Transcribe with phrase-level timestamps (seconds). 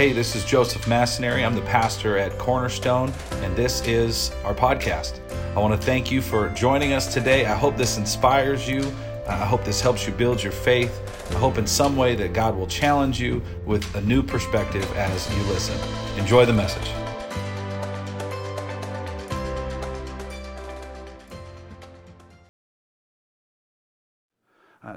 [0.00, 1.44] Hey, this is Joseph Massonary.
[1.44, 5.20] I'm the pastor at Cornerstone, and this is our podcast.
[5.54, 7.44] I want to thank you for joining us today.
[7.44, 8.80] I hope this inspires you.
[9.26, 11.02] Uh, I hope this helps you build your faith.
[11.32, 15.30] I hope in some way that God will challenge you with a new perspective as
[15.36, 15.78] you listen.
[16.18, 17.09] Enjoy the message.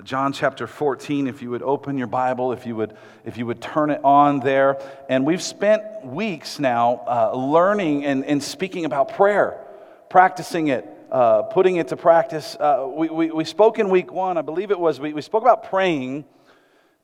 [0.03, 3.61] John chapter 14, if you would open your Bible, if you would, if you would
[3.61, 4.77] turn it on there.
[5.07, 9.65] And we've spent weeks now uh, learning and, and speaking about prayer,
[10.09, 12.57] practicing it, uh, putting it to practice.
[12.59, 15.41] Uh, we, we, we spoke in week one, I believe it was, we, we spoke
[15.41, 16.25] about praying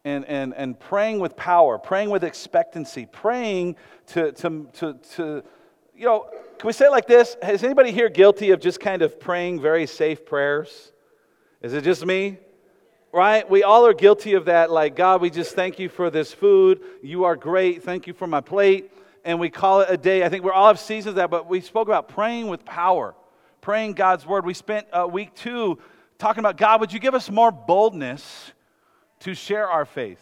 [0.04, 3.78] and, and, and praying with power, praying with expectancy, praying
[4.08, 5.44] to, to, to, to,
[5.96, 7.38] you know, can we say it like this?
[7.48, 10.92] Is anybody here guilty of just kind of praying very safe prayers?
[11.62, 12.40] Is it just me?
[13.12, 13.50] Right?
[13.50, 14.72] We all are guilty of that.
[14.72, 16.82] Like, God, we just thank you for this food.
[17.02, 17.84] You are great.
[17.84, 18.92] Thank you for my plate.
[19.26, 20.24] And we call it a day.
[20.24, 23.16] I think we're all have seasons of that, but we spoke about praying with power,
[23.62, 24.46] praying God's word.
[24.46, 25.80] We spent uh, week two
[26.18, 28.52] talking about God, would you give us more boldness
[29.22, 30.22] to share our faith?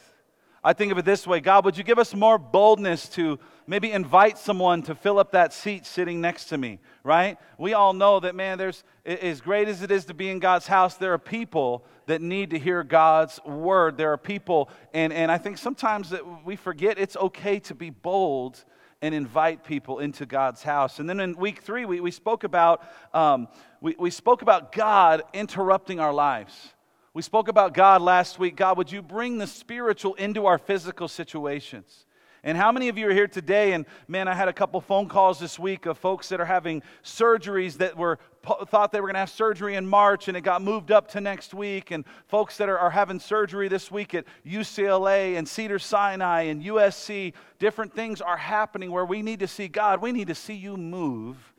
[0.64, 3.92] I think of it this way God, would you give us more boldness to maybe
[3.92, 7.38] invite someone to fill up that seat sitting next to me, right?
[7.58, 10.68] We all know that, man, there's, as great as it is to be in God's
[10.68, 13.98] house, there are people that need to hear God's word.
[13.98, 17.90] There are people, and, and I think sometimes that we forget it's okay to be
[17.90, 18.64] bold
[19.02, 21.00] and invite people into God's house.
[21.00, 23.48] And then in week three, we, we, spoke, about, um,
[23.82, 26.74] we, we spoke about God interrupting our lives.
[27.14, 28.56] We spoke about God last week.
[28.56, 32.06] God, would you bring the spiritual into our physical situations?
[32.44, 33.74] And how many of you are here today?
[33.74, 36.84] And man, I had a couple phone calls this week of folks that are having
[37.04, 38.20] surgeries that were
[38.68, 41.22] thought they were going to have surgery in March and it got moved up to
[41.22, 41.92] next week.
[41.92, 46.64] And folks that are, are having surgery this week at UCLA and Cedar Sinai and
[46.64, 50.54] USC, different things are happening where we need to see God, we need to see
[50.54, 51.54] you move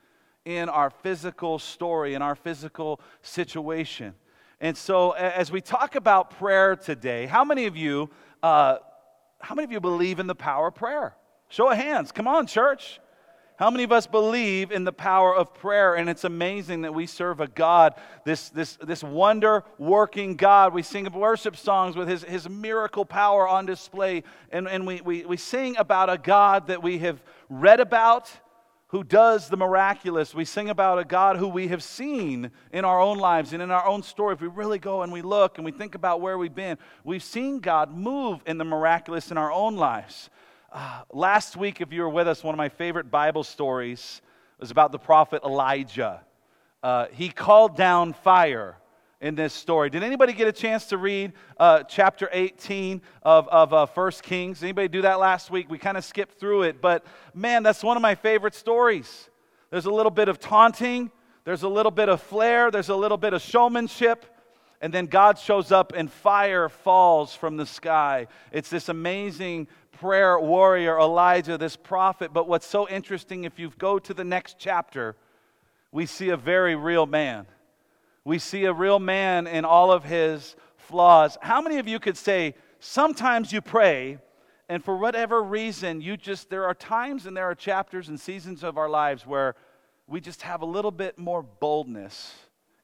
[0.44, 4.14] in our physical story, in our physical situation.
[4.60, 8.10] And so, as we talk about prayer today, how many of you
[8.42, 8.78] uh,
[9.40, 11.14] how many of you believe in the power of prayer?
[11.48, 12.12] Show of hands.
[12.12, 13.00] Come on, church.
[13.58, 15.96] How many of us believe in the power of prayer?
[15.96, 17.94] And it's amazing that we serve a God,
[18.24, 20.72] this, this, this wonder working God.
[20.72, 24.22] We sing worship songs with his, his miracle power on display.
[24.52, 28.30] And, and we, we, we sing about a God that we have read about
[28.88, 30.34] who does the miraculous.
[30.34, 33.70] We sing about a God who we have seen in our own lives and in
[33.70, 34.34] our own story.
[34.34, 37.22] If we really go and we look and we think about where we've been, we've
[37.22, 40.30] seen God move in the miraculous in our own lives.
[40.72, 44.22] Uh, last week, if you were with us, one of my favorite Bible stories
[44.58, 46.22] was about the prophet Elijah.
[46.82, 48.76] Uh, he called down fire
[49.20, 49.90] in this story.
[49.90, 54.62] Did anybody get a chance to read uh, chapter 18 of, of uh, 1 Kings?
[54.62, 55.68] Anybody do that last week?
[55.68, 59.28] We kind of skipped through it, but man, that's one of my favorite stories.
[59.70, 61.10] There's a little bit of taunting,
[61.44, 64.24] there's a little bit of flair, there's a little bit of showmanship,
[64.80, 68.28] and then God shows up and fire falls from the sky.
[68.52, 72.32] It's this amazing prayer warrior, Elijah, this prophet.
[72.32, 75.16] But what's so interesting, if you go to the next chapter,
[75.90, 77.46] we see a very real man
[78.28, 81.38] we see a real man in all of his flaws.
[81.40, 84.18] How many of you could say, sometimes you pray,
[84.68, 88.62] and for whatever reason, you just, there are times and there are chapters and seasons
[88.62, 89.54] of our lives where
[90.06, 92.34] we just have a little bit more boldness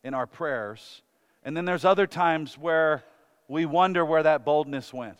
[0.03, 1.03] in our prayers.
[1.43, 3.05] And then there's other times where
[3.47, 5.19] we wonder where that boldness went,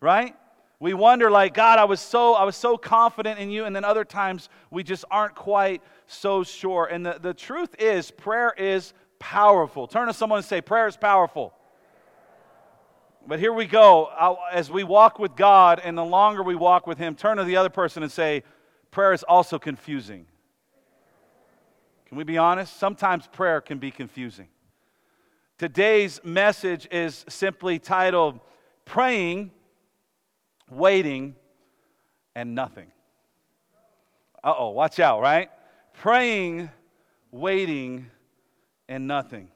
[0.00, 0.36] right?
[0.78, 3.84] We wonder, like, God, I was so, I was so confident in you, and then
[3.84, 6.86] other times we just aren't quite so sure.
[6.86, 9.86] And the, the truth is, prayer is powerful.
[9.86, 11.54] Turn to someone and say, Prayer is powerful.
[13.24, 14.10] But here we go.
[14.50, 17.56] As we walk with God, and the longer we walk with Him, turn to the
[17.56, 18.42] other person and say,
[18.90, 20.26] Prayer is also confusing.
[22.06, 22.76] Can we be honest?
[22.76, 24.48] Sometimes prayer can be confusing.
[25.58, 28.40] Today's message is simply titled
[28.84, 29.52] Praying,
[30.68, 31.36] Waiting,
[32.34, 32.90] and Nothing.
[34.42, 35.50] Uh oh, watch out, right?
[35.92, 36.70] Praying,
[37.30, 38.10] waiting,
[38.90, 39.48] and nothing.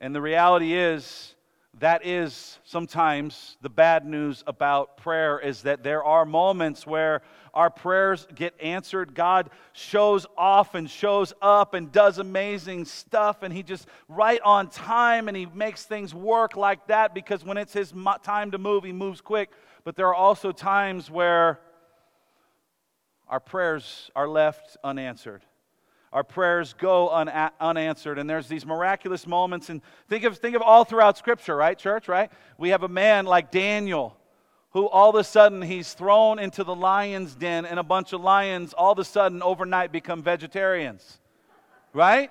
[0.00, 1.34] And the reality is,
[1.80, 7.22] that is sometimes the bad news about prayer is that there are moments where
[7.52, 9.12] our prayers get answered.
[9.12, 14.70] God shows off and shows up and does amazing stuff, and He just right on
[14.70, 17.92] time and He makes things work like that because when it's His
[18.22, 19.50] time to move, He moves quick.
[19.82, 21.58] But there are also times where
[23.26, 25.42] our prayers are left unanswered
[26.14, 27.28] our prayers go un-
[27.60, 31.78] unanswered and there's these miraculous moments and think of, think of all throughout scripture right
[31.78, 34.16] church right we have a man like daniel
[34.74, 38.20] who all of a sudden he's thrown into the lion's den and a bunch of
[38.20, 41.20] lions all of a sudden overnight become vegetarians.
[41.92, 42.30] Right?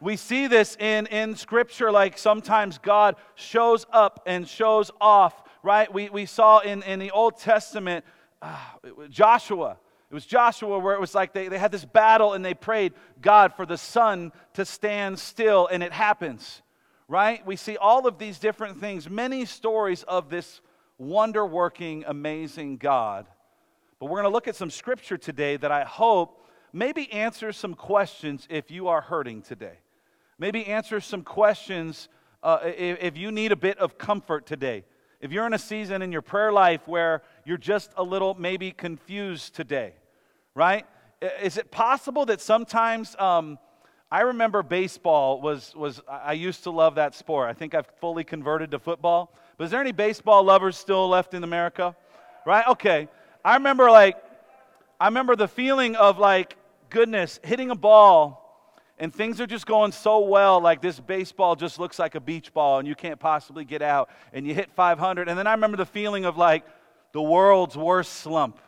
[0.00, 5.92] We see this in, in Scripture, like sometimes God shows up and shows off, right?
[5.92, 8.06] We, we saw in, in the Old Testament
[8.40, 8.58] uh,
[9.10, 9.76] Joshua.
[10.10, 12.92] It was Joshua where it was like they, they had this battle and they prayed,
[13.20, 16.62] God, for the sun to stand still, and it happens,
[17.08, 17.44] right?
[17.44, 20.60] We see all of these different things, many stories of this
[20.98, 23.26] wonder working, amazing God.
[23.98, 27.74] But we're going to look at some scripture today that I hope maybe answers some
[27.74, 29.78] questions if you are hurting today.
[30.38, 32.08] Maybe answer some questions
[32.42, 34.84] uh, if, if you need a bit of comfort today.
[35.20, 38.72] If you're in a season in your prayer life where you're just a little maybe
[38.72, 39.94] confused today,
[40.54, 40.84] right?
[41.42, 43.58] Is it possible that sometimes um,
[44.10, 47.48] I remember baseball was, was, I used to love that sport.
[47.48, 49.32] I think I've fully converted to football.
[49.56, 51.94] But is there any baseball lovers still left in America?
[52.44, 52.66] Right?
[52.66, 53.08] Okay.
[53.44, 54.16] I remember like,
[55.00, 56.56] I remember the feeling of like,
[56.90, 58.42] goodness, hitting a ball
[58.98, 62.52] and things are just going so well like this baseball just looks like a beach
[62.52, 65.76] ball and you can't possibly get out and you hit 500 and then i remember
[65.76, 66.64] the feeling of like
[67.16, 68.58] the world's worst slump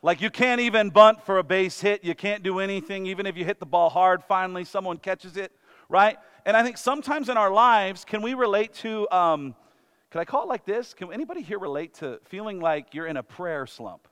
[0.00, 3.36] like you can't even bunt for a base hit you can't do anything even if
[3.36, 5.52] you hit the ball hard finally someone catches it
[5.90, 9.54] right and i think sometimes in our lives can we relate to um,
[10.10, 13.18] can i call it like this can anybody here relate to feeling like you're in
[13.18, 14.08] a prayer slump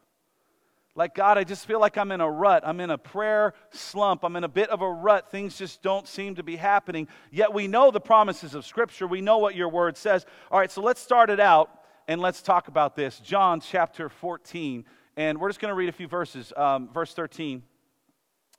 [0.96, 2.62] like, God, I just feel like I'm in a rut.
[2.64, 4.22] I'm in a prayer slump.
[4.22, 5.28] I'm in a bit of a rut.
[5.28, 7.08] Things just don't seem to be happening.
[7.32, 9.08] Yet we know the promises of Scripture.
[9.08, 10.24] We know what your word says.
[10.52, 13.18] All right, so let's start it out and let's talk about this.
[13.20, 14.84] John chapter 14.
[15.16, 17.62] And we're just going to read a few verses, um, verse 13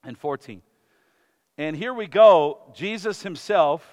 [0.03, 0.61] and 14.
[1.57, 2.59] And here we go.
[2.73, 3.85] Jesus himself,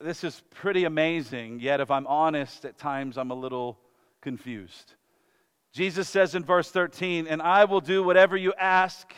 [0.00, 1.60] this is pretty amazing.
[1.60, 3.78] Yet, if I'm honest, at times I'm a little
[4.20, 4.94] confused.
[5.72, 9.12] Jesus says in verse 13, And I will do whatever you ask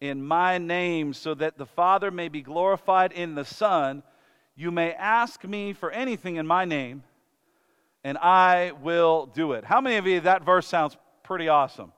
[0.00, 4.02] in my name, so that the Father may be glorified in the Son.
[4.56, 7.04] You may ask me for anything in my name,
[8.04, 9.64] and I will do it.
[9.64, 11.92] How many of you, that verse sounds pretty awesome?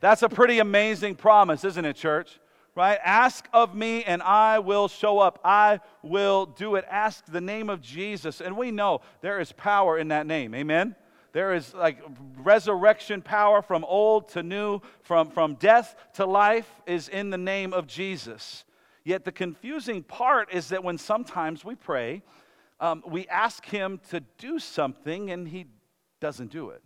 [0.00, 2.38] That's a pretty amazing promise, isn't it, church?
[2.74, 2.98] Right?
[3.04, 5.38] Ask of me and I will show up.
[5.44, 6.84] I will do it.
[6.90, 8.40] Ask the name of Jesus.
[8.40, 10.54] And we know there is power in that name.
[10.54, 10.96] Amen?
[11.32, 11.98] There is like
[12.38, 17.72] resurrection power from old to new, from, from death to life is in the name
[17.72, 18.64] of Jesus.
[19.04, 22.22] Yet the confusing part is that when sometimes we pray,
[22.82, 25.66] um, we ask Him to do something and He
[26.20, 26.82] doesn't do it.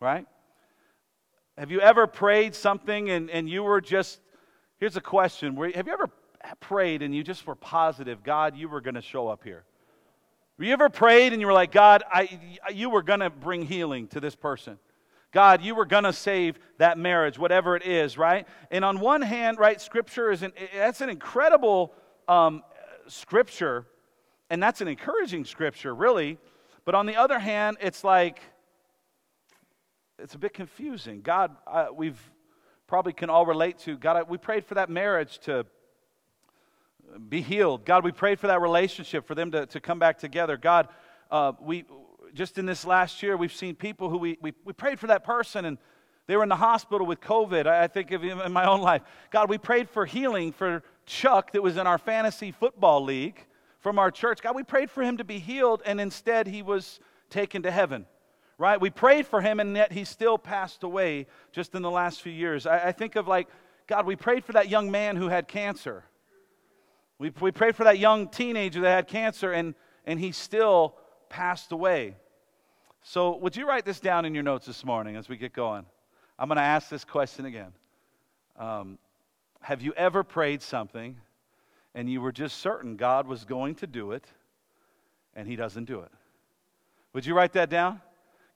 [0.00, 0.26] Right?
[1.58, 4.20] Have you ever prayed something and, and you were just,
[4.78, 5.56] here's a question.
[5.74, 6.08] Have you ever
[6.60, 9.64] prayed and you just were positive, God, you were going to show up here?
[10.56, 12.38] Have you ever prayed and you were like, God, I,
[12.72, 14.78] you were going to bring healing to this person?
[15.32, 18.46] God, you were going to save that marriage, whatever it is, right?
[18.70, 21.92] And on one hand, right, Scripture is an, that's an incredible
[22.28, 22.62] um,
[23.08, 23.86] Scripture,
[24.50, 26.38] and that's an encouraging Scripture, really.
[26.84, 28.40] But on the other hand, it's like,
[30.18, 31.20] it's a bit confusing.
[31.20, 31.54] God,
[31.94, 32.18] we've
[32.86, 33.96] probably can all relate to.
[33.96, 35.66] God, I, we prayed for that marriage to
[37.28, 37.84] be healed.
[37.84, 40.56] God, we prayed for that relationship, for them to, to come back together.
[40.56, 40.88] God,
[41.30, 41.84] uh, we
[42.34, 45.24] just in this last year, we've seen people who we, we, we prayed for that
[45.24, 45.78] person and
[46.26, 47.66] they were in the hospital with COVID.
[47.66, 49.02] I, I think of in my own life.
[49.30, 53.46] God, we prayed for healing for Chuck that was in our fantasy football league
[53.80, 54.40] from our church.
[54.42, 58.06] God, we prayed for him to be healed and instead he was taken to heaven.
[58.58, 58.80] Right?
[58.80, 62.32] We prayed for him and yet he still passed away just in the last few
[62.32, 62.66] years.
[62.66, 63.48] I, I think of like,
[63.86, 66.04] God, we prayed for that young man who had cancer.
[67.18, 70.96] We, we prayed for that young teenager that had cancer and, and he still
[71.28, 72.16] passed away.
[73.02, 75.86] So, would you write this down in your notes this morning as we get going?
[76.38, 77.72] I'm going to ask this question again.
[78.56, 78.98] Um,
[79.60, 81.16] have you ever prayed something
[81.94, 84.26] and you were just certain God was going to do it
[85.34, 86.10] and he doesn't do it?
[87.12, 88.00] Would you write that down?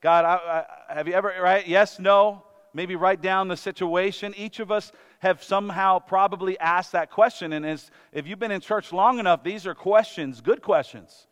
[0.00, 1.66] God, I, I, have you ever, right?
[1.66, 2.44] Yes, no?
[2.74, 4.34] maybe write down the situation.
[4.36, 7.52] Each of us have somehow probably asked that question.
[7.52, 11.26] And as, if you've been in church long enough, these are questions, good questions,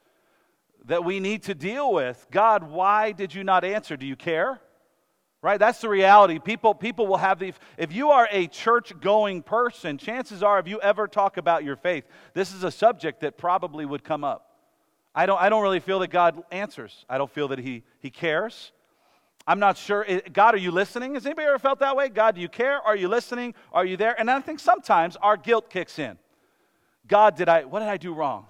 [0.84, 2.26] that we need to deal with.
[2.30, 3.96] God, why did you not answer?
[3.96, 4.60] Do you care?
[5.42, 5.58] Right?
[5.58, 6.38] That's the reality.
[6.38, 10.68] People, people will have these If you are a church going person, chances are, if
[10.68, 12.04] you ever talk about your faith,
[12.34, 14.58] this is a subject that probably would come up.
[15.14, 17.06] I don't, I don't really feel that God answers.
[17.08, 18.72] I don't feel that He, he cares.
[19.46, 20.04] I'm not sure.
[20.06, 21.14] Eh, God, are you listening?
[21.14, 22.08] Has anybody ever felt that way?
[22.08, 22.80] God, do you care?
[22.80, 23.54] Are you listening?
[23.72, 24.18] Are you there?
[24.18, 26.18] And I think sometimes our guilt kicks in.
[27.08, 28.46] God, did I, what did I do wrong?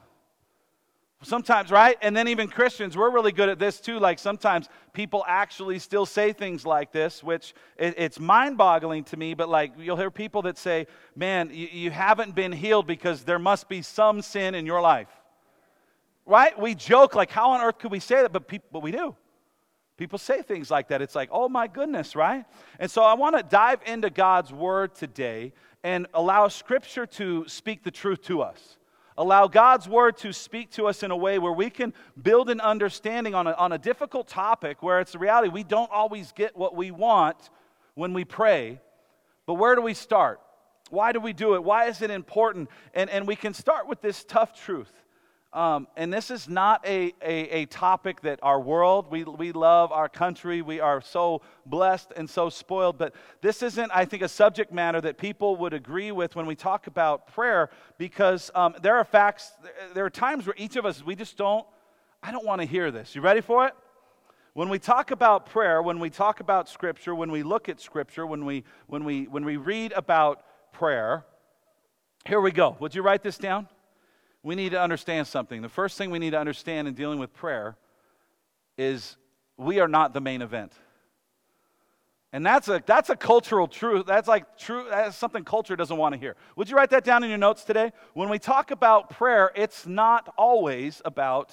[1.22, 1.98] Sometimes, right?
[2.00, 3.98] And then even Christians, we're really good at this too.
[3.98, 9.18] Like sometimes people actually still say things like this, which it, it's mind boggling to
[9.18, 9.34] me.
[9.34, 13.38] But like you'll hear people that say, man, you, you haven't been healed because there
[13.38, 15.08] must be some sin in your life.
[16.24, 16.58] Right?
[16.58, 18.32] We joke, like, how on earth could we say that?
[18.32, 19.14] But, but we do.
[19.98, 21.02] People say things like that.
[21.02, 22.46] It's like, oh my goodness, right?
[22.78, 27.84] And so I want to dive into God's word today and allow Scripture to speak
[27.84, 28.78] the truth to us.
[29.20, 32.58] Allow God's word to speak to us in a way where we can build an
[32.58, 36.56] understanding on a, on a difficult topic where it's a reality we don't always get
[36.56, 37.50] what we want
[37.92, 38.80] when we pray.
[39.44, 40.40] But where do we start?
[40.88, 41.62] Why do we do it?
[41.62, 42.70] Why is it important?
[42.94, 44.90] And, and we can start with this tough truth
[45.52, 49.90] um, and this is not a, a, a, topic that our world, we, we love
[49.90, 54.28] our country, we are so blessed and so spoiled, but this isn't, I think, a
[54.28, 58.94] subject matter that people would agree with when we talk about prayer because um, there
[58.94, 59.50] are facts,
[59.92, 61.66] there are times where each of us, we just don't,
[62.22, 63.16] I don't want to hear this.
[63.16, 63.74] You ready for it?
[64.52, 68.24] When we talk about prayer, when we talk about Scripture, when we look at Scripture,
[68.24, 71.24] when we, when we, when we read about prayer,
[72.24, 72.76] here we go.
[72.78, 73.66] Would you write this down?
[74.42, 75.62] We need to understand something.
[75.62, 77.76] The first thing we need to understand in dealing with prayer
[78.78, 79.16] is
[79.56, 80.72] we are not the main event.
[82.32, 84.06] And that's a, that's a cultural truth.
[84.06, 86.36] That's like true, that's something culture doesn't want to hear.
[86.56, 87.92] Would you write that down in your notes today?
[88.14, 91.52] When we talk about prayer, it's not always about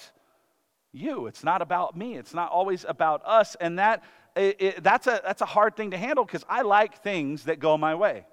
[0.94, 1.26] you.
[1.26, 2.16] It's not about me.
[2.16, 3.56] It's not always about us.
[3.60, 4.04] And that,
[4.36, 7.60] it, it, that's, a, that's a hard thing to handle because I like things that
[7.60, 8.26] go my way.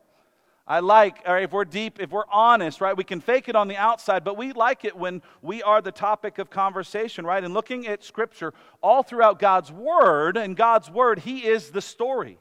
[0.66, 3.68] I like, or if we're deep, if we're honest, right, we can fake it on
[3.68, 7.44] the outside, but we like it when we are the topic of conversation, right?
[7.44, 12.38] And looking at Scripture all throughout God's Word, and God's Word, He is the story.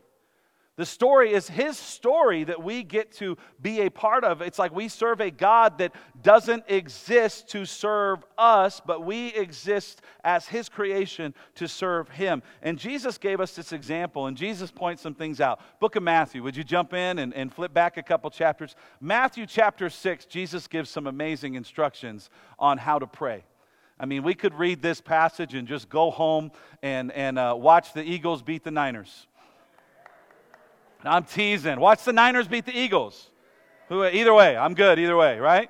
[0.75, 4.41] The story is his story that we get to be a part of.
[4.41, 10.01] It's like we serve a God that doesn't exist to serve us, but we exist
[10.23, 12.41] as his creation to serve him.
[12.63, 15.59] And Jesus gave us this example, and Jesus points some things out.
[15.79, 18.75] Book of Matthew, would you jump in and, and flip back a couple chapters?
[18.99, 23.43] Matthew chapter 6, Jesus gives some amazing instructions on how to pray.
[23.99, 26.51] I mean, we could read this passage and just go home
[26.81, 29.27] and, and uh, watch the Eagles beat the Niners
[31.03, 31.79] I'm teasing.
[31.79, 33.29] Watch the Niners beat the Eagles.
[33.89, 35.69] Who, either way, I'm good either way, right?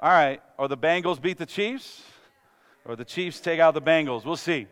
[0.00, 0.42] All right.
[0.58, 2.02] Or the Bengals beat the Chiefs,
[2.84, 4.24] or the Chiefs take out the Bengals.
[4.24, 4.66] We'll see.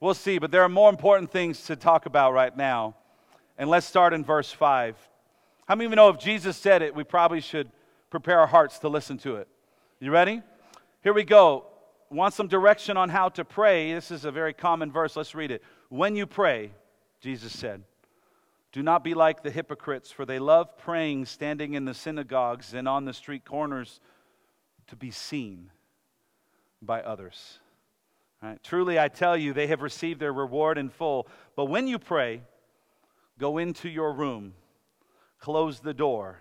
[0.00, 0.38] We'll see.
[0.38, 2.96] But there are more important things to talk about right now.
[3.56, 4.96] And let's start in verse 5.
[5.66, 7.70] How many of you know if Jesus said it, we probably should
[8.10, 9.48] prepare our hearts to listen to it?
[10.00, 10.42] You ready?
[11.02, 11.66] Here we go.
[12.10, 13.94] Want some direction on how to pray?
[13.94, 15.16] This is a very common verse.
[15.16, 15.62] Let's read it.
[15.88, 16.72] When you pray,
[17.20, 17.82] Jesus said,
[18.72, 22.88] do not be like the hypocrites, for they love praying, standing in the synagogues and
[22.88, 24.00] on the street corners
[24.86, 25.70] to be seen
[26.80, 27.58] by others.
[28.42, 28.60] Right?
[28.62, 31.28] Truly, I tell you, they have received their reward in full.
[31.54, 32.42] But when you pray,
[33.38, 34.54] go into your room,
[35.38, 36.40] close the door,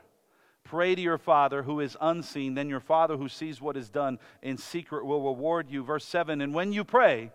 [0.64, 2.56] pray to your Father who is unseen.
[2.56, 5.84] Then your Father who sees what is done in secret will reward you.
[5.84, 7.32] Verse 7 And when you pray,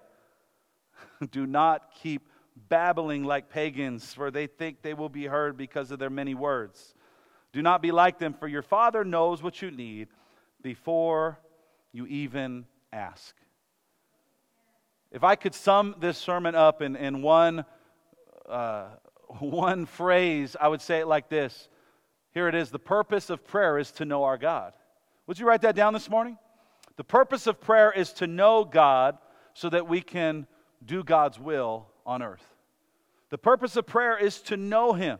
[1.30, 2.30] do not keep
[2.68, 6.94] babbling like pagans, for they think they will be heard because of their many words.
[7.52, 10.08] Do not be like them, for your Father knows what you need
[10.62, 11.38] before
[11.92, 13.34] you even ask.
[15.12, 17.64] If I could sum this sermon up in, in one,
[18.48, 18.88] uh,
[19.38, 21.68] one phrase, I would say it like this.
[22.32, 24.74] Here it is the purpose of prayer is to know our God.
[25.26, 26.36] Would you write that down this morning?
[26.96, 29.18] The purpose of prayer is to know God
[29.54, 30.46] so that we can
[30.84, 32.44] do God's will on earth.
[33.30, 35.18] The purpose of prayer is to know Him,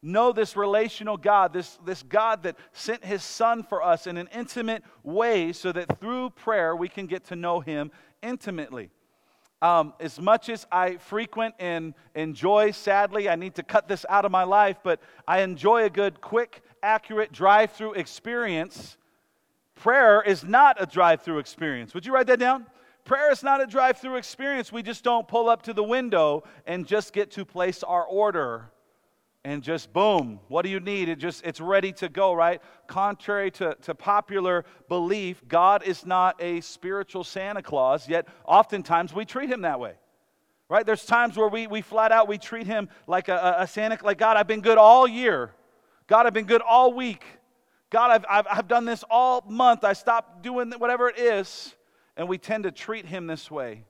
[0.00, 4.28] know this relational God, this, this God that sent His Son for us in an
[4.32, 7.90] intimate way so that through prayer we can get to know Him
[8.22, 8.90] intimately.
[9.62, 14.24] Um, as much as I frequent and enjoy, sadly, I need to cut this out
[14.24, 18.96] of my life, but I enjoy a good, quick, accurate drive through experience.
[19.74, 21.92] Prayer is not a drive through experience.
[21.92, 22.64] Would you write that down?
[23.04, 24.70] Prayer is not a drive through experience.
[24.70, 28.70] We just don't pull up to the window and just get to place our order
[29.44, 31.08] and just boom what do you need?
[31.08, 32.60] It just it's ready to go right?
[32.86, 39.24] Contrary to, to popular belief god is not a spiritual santa claus yet oftentimes we
[39.24, 39.94] treat him that way
[40.68, 40.86] right?
[40.86, 44.18] There's times where we, we flat out we treat him like a, a santa like
[44.18, 45.52] god i've been good all year.
[46.06, 47.24] God i've been good all week.
[47.88, 49.84] God i've, I've, I've done this all month.
[49.84, 51.74] I stopped doing whatever it is
[52.20, 53.82] and we tend to treat him this way.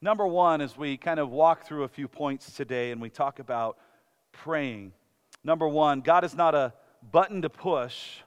[0.00, 3.40] Number one, as we kind of walk through a few points today and we talk
[3.40, 3.76] about
[4.30, 4.92] praying,
[5.42, 6.72] number one, God is not a
[7.10, 8.18] button to push,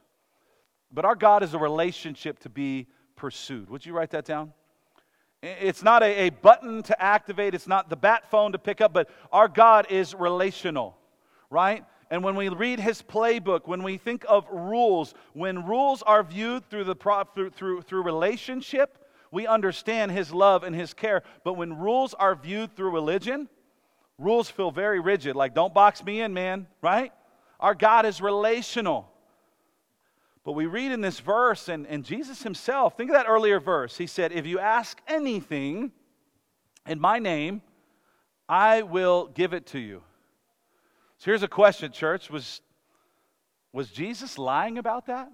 [0.91, 3.69] but our God is a relationship to be pursued.
[3.69, 4.51] Would you write that down?
[5.41, 8.91] It's not a, a button to activate, it's not the bat phone to pick up,
[8.91, 10.97] but our God is relational,
[11.49, 11.85] right?
[12.11, 16.69] And when we read his playbook, when we think of rules, when rules are viewed
[16.69, 16.95] through, the,
[17.33, 18.97] through, through, through relationship,
[19.33, 21.23] we understand his love and his care.
[21.43, 23.49] But when rules are viewed through religion,
[24.19, 27.11] rules feel very rigid, like, don't box me in, man, right?
[27.59, 29.09] Our God is relational.
[30.43, 33.97] But we read in this verse, and, and Jesus himself, think of that earlier verse.
[33.97, 35.91] He said, If you ask anything
[36.85, 37.63] in my name,
[38.47, 40.03] I will give it to you.
[41.17, 42.29] So here's a question, church.
[42.29, 42.61] Was,
[43.71, 45.31] was Jesus lying about that?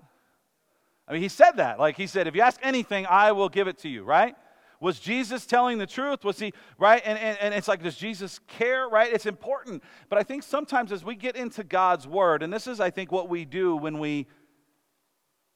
[1.09, 1.79] I mean, he said that.
[1.79, 4.35] Like he said, if you ask anything, I will give it to you, right?
[4.79, 6.23] Was Jesus telling the truth?
[6.23, 7.01] Was he, right?
[7.03, 9.11] And, and, and it's like, does Jesus care, right?
[9.11, 9.83] It's important.
[10.07, 13.11] But I think sometimes as we get into God's word, and this is, I think,
[13.11, 14.27] what we do when we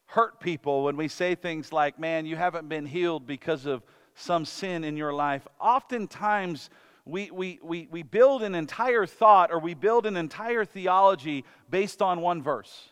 [0.08, 3.84] hurt people, when we say things like, man, you haven't been healed because of
[4.16, 6.70] some sin in your life, oftentimes
[7.06, 12.02] we, we, we, we build an entire thought or we build an entire theology based
[12.02, 12.90] on one verse.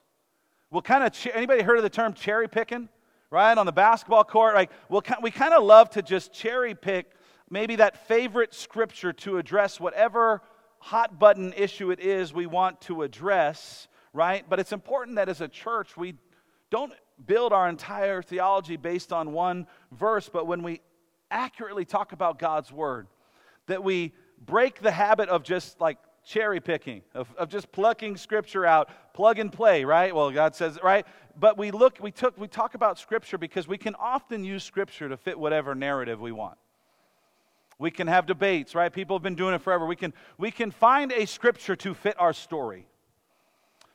[0.72, 2.90] We'll kind of, anybody heard of the term cherry picking?
[3.30, 3.58] Right?
[3.58, 7.12] On the basketball court, like, we'll, we kind of love to just cherry pick
[7.50, 10.42] maybe that favorite scripture to address whatever
[10.80, 14.44] hot button issue it is we want to address, right?
[14.50, 16.16] But it's important that as a church, we
[16.72, 16.94] don't
[17.28, 20.82] build our entire theology based on one verse, but when we
[21.30, 23.08] accurately talk about God's word,
[23.68, 24.14] that we
[24.44, 29.40] break the habit of just like cherry picking, of, of just plucking scripture out, plug
[29.40, 30.14] and play, right?
[30.14, 31.06] Well, God says, right?
[31.40, 35.10] But we look, we took, we talk about scripture because we can often use scripture
[35.10, 36.58] to fit whatever narrative we want.
[37.80, 38.94] We can have debates, right?
[38.94, 39.86] People have been doing it forever.
[39.86, 42.86] We can, we can find a scripture to fit our story.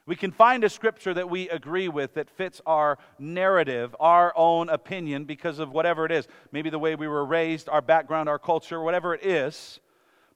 [0.07, 4.69] We can find a scripture that we agree with that fits our narrative, our own
[4.69, 6.29] opinion, because of whatever it is.
[6.53, 9.81] Maybe the way we were raised, our background, our culture, whatever it is.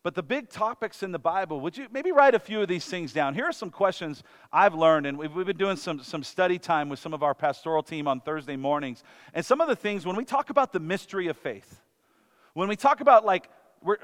[0.03, 2.87] But the big topics in the Bible, would you maybe write a few of these
[2.87, 3.35] things down?
[3.35, 6.89] Here are some questions I've learned, and we've, we've been doing some, some study time
[6.89, 9.03] with some of our pastoral team on Thursday mornings.
[9.35, 11.83] And some of the things, when we talk about the mystery of faith,
[12.55, 13.51] when we talk about like,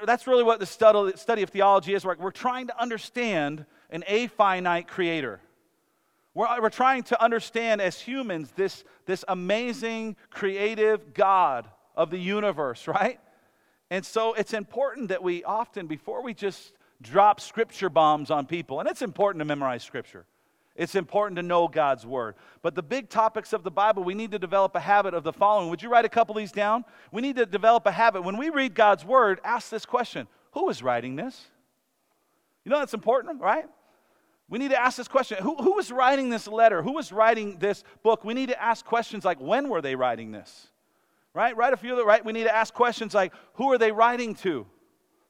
[0.05, 2.05] that's really what the study, of theology is.
[2.05, 5.39] We're, we're trying to understand an a finite creator.
[6.35, 12.87] We're, we're trying to understand as humans this, this amazing, creative God of the universe,
[12.87, 13.19] right?
[13.89, 18.79] And so it's important that we often, before we just drop scripture bombs on people,
[18.79, 20.25] and it's important to memorize scripture.
[20.75, 22.35] It's important to know God's word.
[22.61, 25.33] But the big topics of the Bible, we need to develop a habit of the
[25.33, 25.69] following.
[25.71, 26.85] Would you write a couple of these down?
[27.11, 28.21] We need to develop a habit.
[28.21, 31.47] When we read God's word, ask this question Who is writing this?
[32.63, 33.65] You know that's important, right?
[34.49, 36.81] We need to ask this question who, who was writing this letter?
[36.81, 38.23] Who was writing this book?
[38.23, 40.67] We need to ask questions like when were they writing this?
[41.37, 41.55] Right?
[41.55, 42.25] Write a few of the, right?
[42.25, 44.65] We need to ask questions like who are they writing to?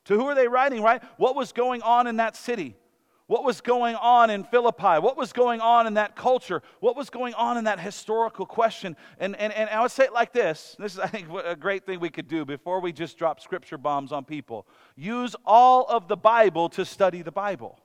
[0.06, 1.04] To who are they writing, right?
[1.18, 2.78] What was going on in that city?
[3.26, 5.02] What was going on in Philippi?
[5.02, 6.64] What was going on in that culture?
[6.80, 8.96] What was going on in that historical question?
[9.20, 11.86] And, and, and I would say it like this this is, I think, a great
[11.86, 14.66] thing we could do before we just drop scripture bombs on people.
[14.96, 17.78] Use all of the Bible to study the Bible,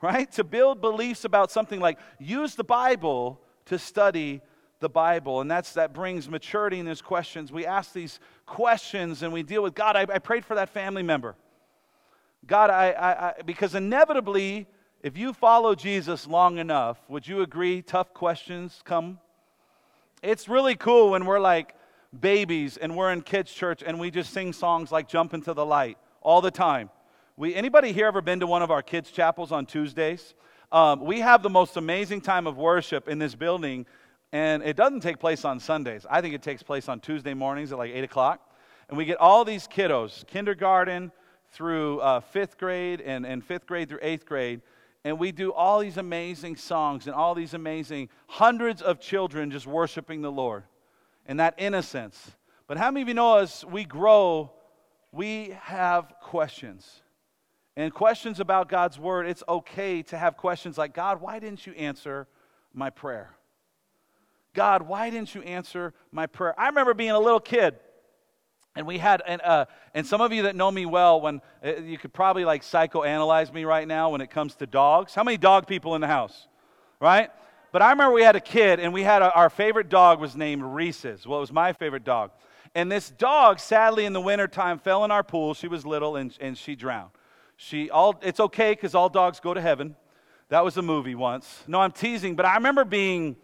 [0.00, 0.32] right?
[0.32, 4.40] To build beliefs about something like use the Bible to study
[4.82, 5.40] the Bible.
[5.40, 7.50] And that's, that brings maturity in these questions.
[7.50, 9.96] We ask these questions and we deal with God.
[9.96, 11.34] I, I prayed for that family member.
[12.46, 14.66] God, I, I, I, because inevitably,
[15.02, 19.18] if you follow Jesus long enough, would you agree tough questions come?
[20.22, 21.74] It's really cool when we're like
[22.20, 25.64] babies and we're in kids' church and we just sing songs like Jump into the
[25.64, 26.90] Light all the time.
[27.36, 30.34] We, anybody here ever been to one of our kids' chapels on Tuesdays?
[30.70, 33.86] Um, we have the most amazing time of worship in this building
[34.32, 36.06] and it doesn't take place on Sundays.
[36.08, 38.40] I think it takes place on Tuesday mornings at like 8 o'clock.
[38.88, 41.12] And we get all these kiddos, kindergarten
[41.52, 44.62] through uh, fifth grade and, and fifth grade through eighth grade.
[45.04, 49.66] And we do all these amazing songs and all these amazing hundreds of children just
[49.66, 50.64] worshiping the Lord
[51.26, 52.32] and that innocence.
[52.66, 54.52] But how many of you know as we grow,
[55.10, 57.02] we have questions?
[57.76, 61.72] And questions about God's word, it's okay to have questions like, God, why didn't you
[61.72, 62.28] answer
[62.74, 63.30] my prayer?
[64.54, 66.58] God, why didn't you answer my prayer?
[66.58, 67.76] I remember being a little kid.
[68.74, 71.76] And we had, and, uh, and some of you that know me well, when uh,
[71.76, 75.14] you could probably like psychoanalyze me right now when it comes to dogs.
[75.14, 76.48] How many dog people in the house?
[76.98, 77.30] Right?
[77.70, 80.36] But I remember we had a kid, and we had a, our favorite dog was
[80.36, 81.26] named Reese's.
[81.26, 82.30] Well, it was my favorite dog.
[82.74, 85.52] And this dog, sadly, in the wintertime, fell in our pool.
[85.52, 87.10] She was little, and, and she drowned.
[87.56, 89.96] She all, it's okay because all dogs go to heaven.
[90.48, 91.62] That was a movie once.
[91.66, 93.36] No, I'm teasing, but I remember being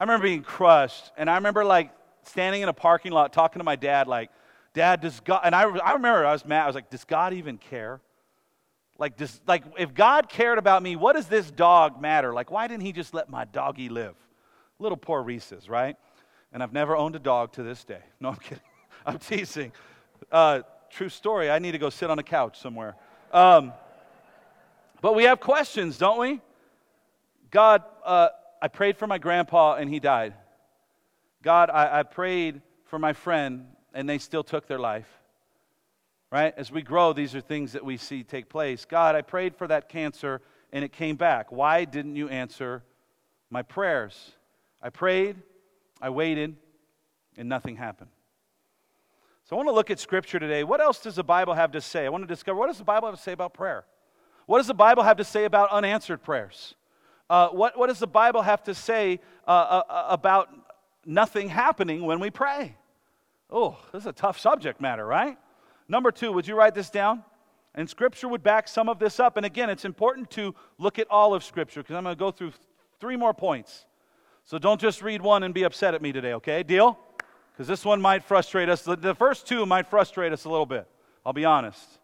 [0.00, 1.12] I remember being crushed.
[1.16, 1.92] And I remember like
[2.24, 4.30] standing in a parking lot talking to my dad, like,
[4.72, 6.62] Dad, does God, and I, I remember I was mad.
[6.62, 8.00] I was like, does God even care?
[8.98, 12.32] Like, does, like, if God cared about me, what does this dog matter?
[12.32, 14.14] Like, why didn't he just let my doggy live?
[14.78, 15.96] Little poor Reese's, right?
[16.52, 18.02] And I've never owned a dog to this day.
[18.20, 18.62] No, I'm kidding.
[19.06, 19.72] I'm teasing.
[20.30, 20.60] Uh,
[20.90, 21.50] true story.
[21.50, 22.94] I need to go sit on a couch somewhere.
[23.32, 23.72] Um,
[25.00, 26.40] but we have questions, don't we?
[27.50, 28.28] God, uh,
[28.62, 30.34] I prayed for my grandpa and he died.
[31.42, 35.08] God, I, I prayed for my friend and they still took their life.
[36.30, 36.54] Right?
[36.56, 38.84] As we grow, these are things that we see take place.
[38.84, 40.40] God, I prayed for that cancer
[40.72, 41.50] and it came back.
[41.50, 42.84] Why didn't you answer
[43.48, 44.32] my prayers?
[44.80, 45.36] I prayed,
[46.00, 46.56] I waited,
[47.36, 48.10] and nothing happened.
[49.44, 50.62] So I want to look at Scripture today.
[50.62, 52.06] What else does the Bible have to say?
[52.06, 53.84] I want to discover what does the Bible have to say about prayer?
[54.46, 56.74] What does the Bible have to say about unanswered prayers?
[57.30, 60.50] Uh, what, what does the Bible have to say uh, uh, uh about
[61.06, 62.76] nothing happening when we pray?
[63.48, 65.38] Oh, this is a tough subject matter, right?
[65.88, 67.22] Number two, would you write this down?
[67.76, 69.36] And Scripture would back some of this up.
[69.36, 72.32] And again, it's important to look at all of Scripture because I'm going to go
[72.32, 72.52] through
[72.98, 73.86] three more points.
[74.44, 76.64] So don't just read one and be upset at me today, okay?
[76.64, 76.98] Deal?
[77.52, 78.82] Because this one might frustrate us.
[78.82, 80.88] The first two might frustrate us a little bit.
[81.24, 82.00] I'll be honest.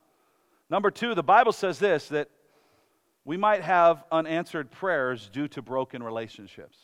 [0.71, 2.29] Number two, the Bible says this that
[3.27, 6.79] we might have unanswered prayers due to broken relationships.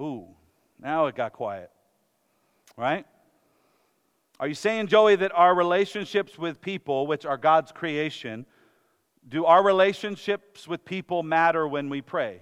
[0.00, 0.26] Ooh,
[0.80, 1.70] now it got quiet.
[2.78, 3.04] Right?
[4.40, 8.46] Are you saying, Joey, that our relationships with people, which are God's creation,
[9.28, 12.40] do our relationships with people matter when we pray?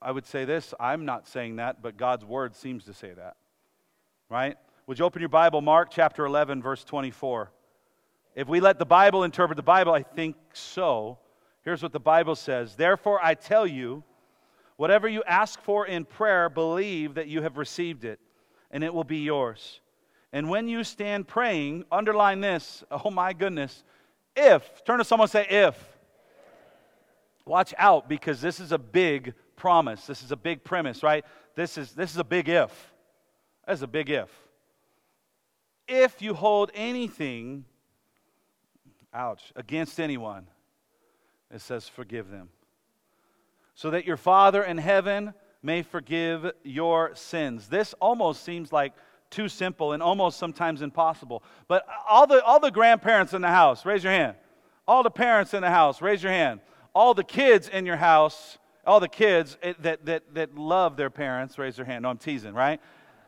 [0.00, 3.36] I would say this I'm not saying that, but God's word seems to say that.
[4.30, 4.56] Right?
[4.86, 7.50] Would you open your Bible, Mark chapter 11, verse 24?
[8.38, 11.18] If we let the Bible interpret the Bible, I think so.
[11.64, 14.04] Here's what the Bible says Therefore, I tell you,
[14.76, 18.20] whatever you ask for in prayer, believe that you have received it,
[18.70, 19.80] and it will be yours.
[20.32, 23.82] And when you stand praying, underline this oh my goodness,
[24.36, 25.98] if, turn to someone say, if.
[27.44, 30.06] Watch out because this is a big promise.
[30.06, 31.24] This is a big premise, right?
[31.56, 32.92] This is, this is a big if.
[33.66, 34.30] That's a big if.
[35.88, 37.64] If you hold anything,
[39.12, 40.46] ouch, against anyone,
[41.52, 42.50] it says, forgive them.
[43.74, 47.68] So that your Father in heaven may forgive your sins.
[47.68, 48.92] This almost seems like
[49.30, 51.42] too simple and almost sometimes impossible.
[51.68, 54.36] But all the, all the grandparents in the house, raise your hand.
[54.86, 56.60] All the parents in the house, raise your hand.
[56.94, 61.10] All the kids in your house, all the kids eh, that, that, that love their
[61.10, 62.02] parents, raise their hand.
[62.02, 62.80] No, I'm teasing, right?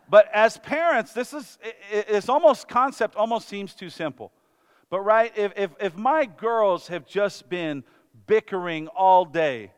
[0.08, 1.58] But as parents, this is,
[2.08, 4.32] this almost, concept almost seems too simple.
[4.90, 7.84] But, right, if, if, if my girls have just been
[8.26, 9.70] bickering all day,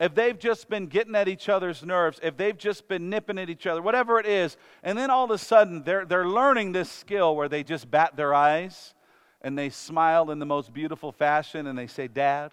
[0.00, 3.50] if they've just been getting at each other's nerves, if they've just been nipping at
[3.50, 6.90] each other, whatever it is, and then all of a sudden they're, they're learning this
[6.90, 8.94] skill where they just bat their eyes
[9.42, 12.52] and they smile in the most beautiful fashion and they say, Dad,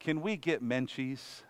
[0.00, 1.42] can we get Menchie's?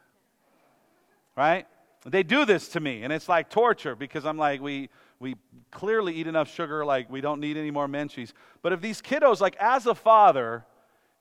[1.36, 1.66] Right?
[2.06, 4.90] They do this to me, and it's like torture because I'm like, we,
[5.24, 5.36] we
[5.70, 8.34] clearly eat enough sugar, like we don't need any more Menchie's.
[8.60, 10.66] But if these kiddos, like as a father,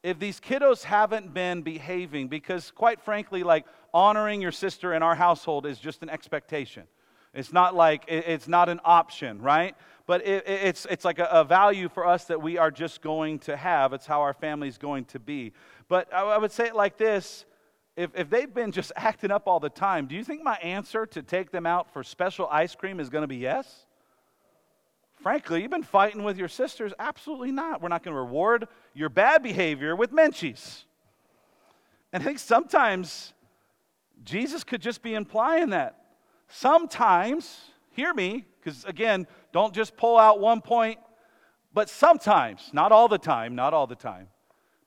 [0.03, 5.15] if these kiddos haven't been behaving, because quite frankly, like honoring your sister in our
[5.15, 6.83] household is just an expectation.
[7.33, 9.73] It's not like, it's not an option, right?
[10.05, 13.39] But it, it's, it's like a, a, value for us that we are just going
[13.39, 13.93] to have.
[13.93, 15.53] It's how our family's going to be.
[15.87, 17.45] But I, I would say it like this
[17.95, 21.05] if, if they've been just acting up all the time, do you think my answer
[21.07, 23.85] to take them out for special ice cream is going to be yes?
[25.23, 26.91] Frankly, you've been fighting with your sisters.
[26.99, 27.81] Absolutely not.
[27.81, 30.83] We're not going to reward your bad behavior with Menchie's.
[32.11, 33.31] And I think sometimes
[34.25, 35.97] Jesus could just be implying that.
[36.49, 37.57] Sometimes,
[37.91, 40.99] hear me, because again, don't just pull out one point,
[41.73, 44.27] but sometimes, not all the time, not all the time,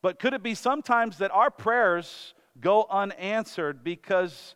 [0.03, 4.55] but could it be sometimes that our prayers go unanswered because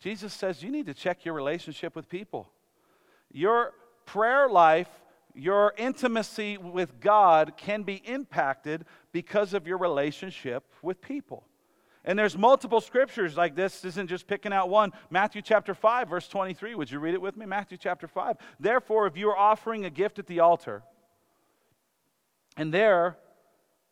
[0.00, 2.50] Jesus says you need to check your relationship with people?
[3.30, 3.74] Your
[4.06, 4.88] prayer life
[5.34, 11.44] your intimacy with God can be impacted because of your relationship with people.
[12.04, 13.80] And there's multiple scriptures like this.
[13.80, 14.92] this isn't just picking out one.
[15.10, 16.74] Matthew chapter 5, verse 23.
[16.74, 17.44] Would you read it with me?
[17.44, 18.36] Matthew chapter 5.
[18.58, 20.82] Therefore, if you are offering a gift at the altar,
[22.56, 23.18] and there,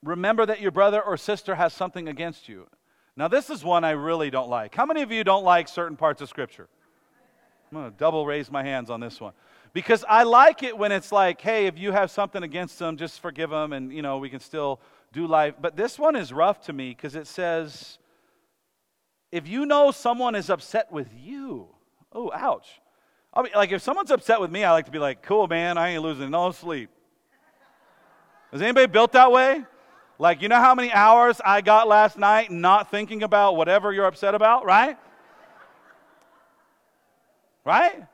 [0.03, 2.67] remember that your brother or sister has something against you.
[3.17, 4.75] Now, this is one I really don't like.
[4.75, 6.69] How many of you don't like certain parts of Scripture?
[7.71, 9.33] I'm going to double raise my hands on this one.
[9.77, 13.21] Because I like it when it's like, hey, if you have something against them, just
[13.21, 14.81] forgive them and, you know, we can still
[15.13, 15.53] do life.
[15.61, 17.99] But this one is rough to me because it says,
[19.31, 21.69] if you know someone is upset with you,
[22.15, 22.81] oh, ouch.
[23.35, 25.77] I'll be, like, if someone's upset with me, I like to be like, cool, man,
[25.77, 26.89] I ain't losing no sleep.
[28.55, 29.63] Is anybody built that way?
[30.19, 34.07] Like, you know how many hours I got last night not thinking about whatever you're
[34.07, 34.97] upset about, right?
[37.63, 38.07] right?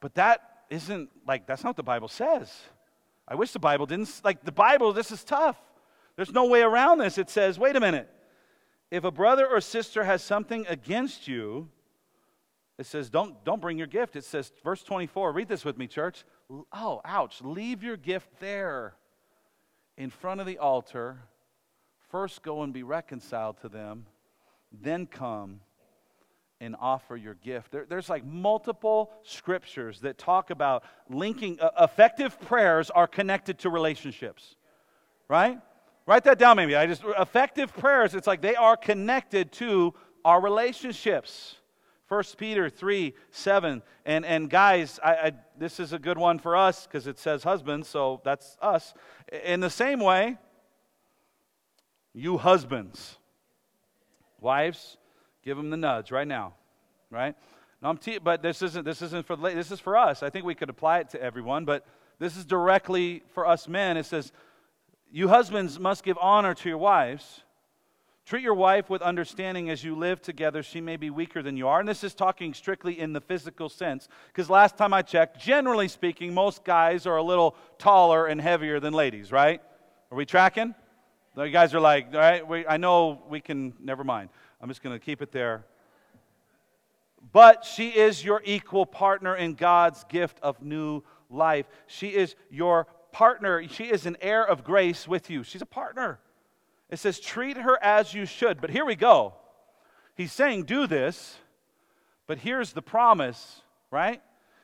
[0.00, 2.50] But that isn't like, that's not what the Bible says.
[3.28, 5.56] I wish the Bible didn't, like, the Bible, this is tough.
[6.16, 7.18] There's no way around this.
[7.18, 8.08] It says, wait a minute.
[8.90, 11.68] If a brother or sister has something against you,
[12.78, 14.16] it says, don't, don't bring your gift.
[14.16, 16.24] It says, verse 24, read this with me, church.
[16.72, 17.42] Oh, ouch.
[17.42, 18.94] Leave your gift there
[19.96, 21.20] in front of the altar.
[22.10, 24.06] First go and be reconciled to them,
[24.72, 25.60] then come
[26.62, 27.72] and offer your gift.
[27.72, 33.68] There, there's like multiple scriptures that talk about linking, uh, effective prayers are connected to
[33.68, 34.54] relationships,
[35.28, 35.58] right?
[36.06, 36.76] Write that down, maybe.
[36.76, 39.92] I just, effective prayers, it's like they are connected to
[40.24, 41.56] our relationships.
[42.06, 43.82] 1 Peter 3 7.
[44.06, 47.42] And, and guys, I, I, this is a good one for us because it says
[47.42, 48.94] husbands, so that's us.
[49.44, 50.38] In the same way,
[52.14, 53.18] you husbands,
[54.40, 54.96] wives,
[55.42, 56.54] Give them the nudge right now,
[57.10, 57.34] right?
[57.82, 60.22] No, I'm te- but this isn't this isn't for the, this is for us.
[60.22, 61.84] I think we could apply it to everyone, but
[62.18, 63.96] this is directly for us men.
[63.96, 64.32] It says,
[65.10, 67.42] "You husbands must give honor to your wives."
[68.24, 70.62] Treat your wife with understanding as you live together.
[70.62, 71.80] She may be weaker than you are.
[71.80, 74.08] And this is talking strictly in the physical sense.
[74.28, 78.78] Because last time I checked, generally speaking, most guys are a little taller and heavier
[78.78, 79.60] than ladies, right?
[80.12, 80.72] Are we tracking?
[81.36, 84.28] You guys are like, all right, we, I know we can, never mind.
[84.62, 85.64] I'm just going to keep it there.
[87.32, 91.66] But she is your equal partner in God's gift of new life.
[91.86, 93.66] She is your partner.
[93.68, 95.42] She is an heir of grace with you.
[95.42, 96.20] She's a partner.
[96.90, 98.60] It says, treat her as you should.
[98.60, 99.34] But here we go.
[100.14, 101.36] He's saying, do this.
[102.26, 104.22] But here's the promise, right?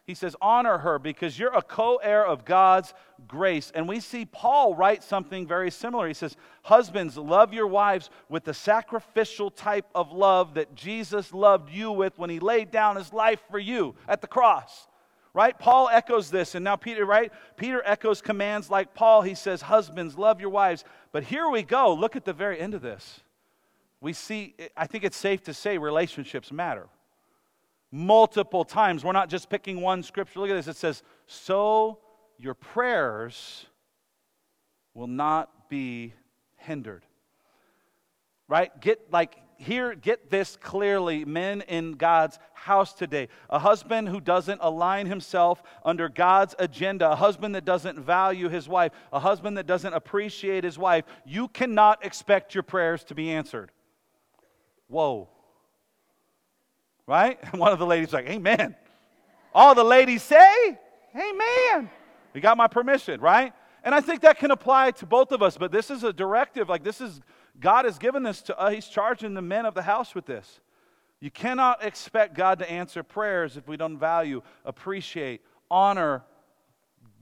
[0.08, 2.94] He says, honor her because you're a co heir of God's
[3.26, 3.70] grace.
[3.74, 6.08] And we see Paul write something very similar.
[6.08, 11.70] He says, Husbands, love your wives with the sacrificial type of love that Jesus loved
[11.70, 14.88] you with when he laid down his life for you at the cross.
[15.34, 15.58] Right?
[15.58, 17.30] Paul echoes this, and now Peter, right?
[17.58, 19.20] Peter echoes commands like Paul.
[19.20, 20.84] He says, Husbands, love your wives.
[21.12, 21.92] But here we go.
[21.92, 23.20] Look at the very end of this.
[24.00, 26.88] We see, I think it's safe to say relationships matter
[27.90, 29.04] multiple times.
[29.04, 30.40] We're not just picking one scripture.
[30.40, 30.68] Look at this.
[30.68, 31.98] It says, So
[32.38, 33.66] your prayers
[34.94, 36.14] will not be
[36.56, 37.04] hindered.
[38.48, 38.78] Right?
[38.80, 43.28] Get like here, get this clearly, men in God's house today.
[43.50, 48.68] A husband who doesn't align himself under God's agenda, a husband that doesn't value his
[48.68, 53.32] wife, a husband that doesn't appreciate his wife, you cannot expect your prayers to be
[53.32, 53.72] answered.
[54.86, 55.28] Whoa
[57.08, 57.38] right?
[57.42, 58.76] And one of the ladies like, Amen.
[59.52, 60.78] All the ladies say,
[61.16, 61.90] Amen.
[62.34, 63.52] You got my permission, right?
[63.82, 66.68] And I think that can apply to both of us, but this is a directive.
[66.68, 67.20] Like, this is,
[67.58, 68.68] God has given this to us.
[68.68, 70.60] Uh, he's charging the men of the house with this.
[71.20, 75.40] You cannot expect God to answer prayers if we don't value, appreciate,
[75.70, 76.22] honor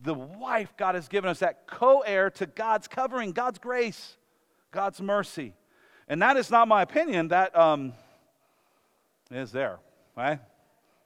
[0.03, 4.17] the wife God has given us, that co heir to God's covering, God's grace,
[4.71, 5.55] God's mercy.
[6.09, 7.29] And that is not my opinion.
[7.29, 7.95] That, um,
[9.31, 9.79] is there,
[10.17, 10.41] right?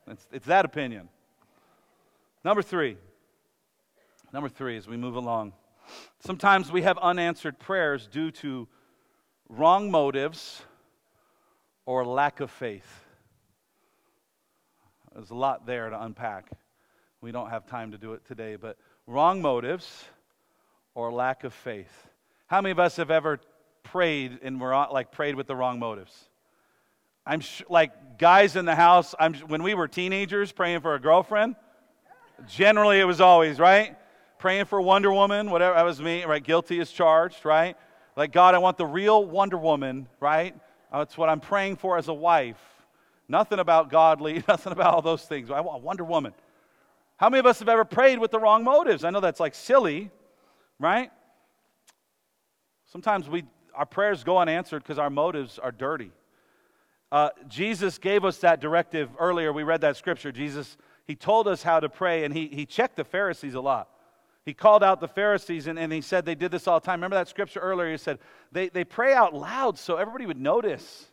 [0.06, 1.08] It's, it's that opinion.
[2.44, 2.96] Number three.
[4.32, 5.52] Number three, as we move along.
[6.20, 8.68] Sometimes we have unanswered prayers due to
[9.48, 10.62] wrong motives
[11.84, 13.04] or lack of faith.
[15.14, 16.50] There's a lot there to unpack.
[17.20, 20.04] We don't have time to do it today, but wrong motives
[20.94, 22.08] or lack of faith.
[22.46, 23.40] How many of us have ever
[23.82, 26.29] prayed and were like prayed with the wrong motives?
[27.30, 29.14] I'm sh- like guys in the house.
[29.16, 31.54] I'm when we were teenagers praying for a girlfriend.
[32.48, 33.96] Generally, it was always right
[34.40, 35.48] praying for Wonder Woman.
[35.48, 36.24] Whatever that was me.
[36.24, 37.44] Right, guilty as charged.
[37.44, 37.76] Right,
[38.16, 40.08] like God, I want the real Wonder Woman.
[40.18, 40.56] Right,
[40.92, 42.58] that's what I'm praying for as a wife.
[43.28, 44.42] Nothing about godly.
[44.48, 45.52] Nothing about all those things.
[45.52, 46.34] I want Wonder Woman.
[47.16, 49.04] How many of us have ever prayed with the wrong motives?
[49.04, 50.10] I know that's like silly,
[50.80, 51.12] right?
[52.86, 56.10] Sometimes we our prayers go unanswered because our motives are dirty.
[57.12, 59.52] Uh, Jesus gave us that directive earlier.
[59.52, 60.30] We read that scripture.
[60.30, 63.88] Jesus, he told us how to pray, and he, he checked the Pharisees a lot.
[64.44, 67.00] He called out the Pharisees and, and he said they did this all the time.
[67.00, 67.90] Remember that scripture earlier?
[67.90, 68.18] He said
[68.50, 71.06] they, they pray out loud so everybody would notice.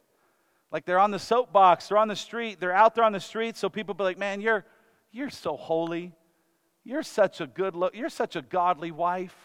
[0.71, 3.55] Like they're on the soapbox, they're on the street, they're out there on the street,
[3.55, 4.65] so people be like, man, you're,
[5.11, 6.13] you're so holy.
[6.83, 9.35] You're such a good look, you're such a godly wife.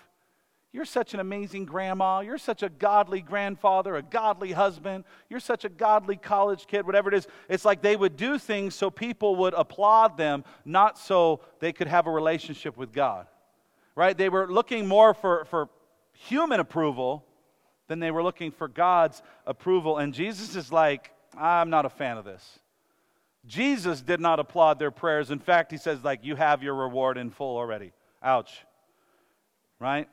[0.73, 2.21] You're such an amazing grandma.
[2.21, 5.05] You're such a godly grandfather, a godly husband.
[5.29, 7.27] You're such a godly college kid, whatever it is.
[7.51, 11.89] It's like they would do things so people would applaud them, not so they could
[11.89, 13.27] have a relationship with God.
[13.95, 14.17] Right?
[14.17, 15.69] They were looking more for, for
[16.15, 17.27] human approval
[17.89, 19.99] than they were looking for God's approval.
[19.99, 22.61] And Jesus is like, I'm not a fan of this.
[23.45, 25.31] Jesus did not applaud their prayers.
[25.31, 27.93] In fact, he says, like, you have your reward in full already.
[28.23, 28.65] Ouch.
[29.79, 30.09] Right?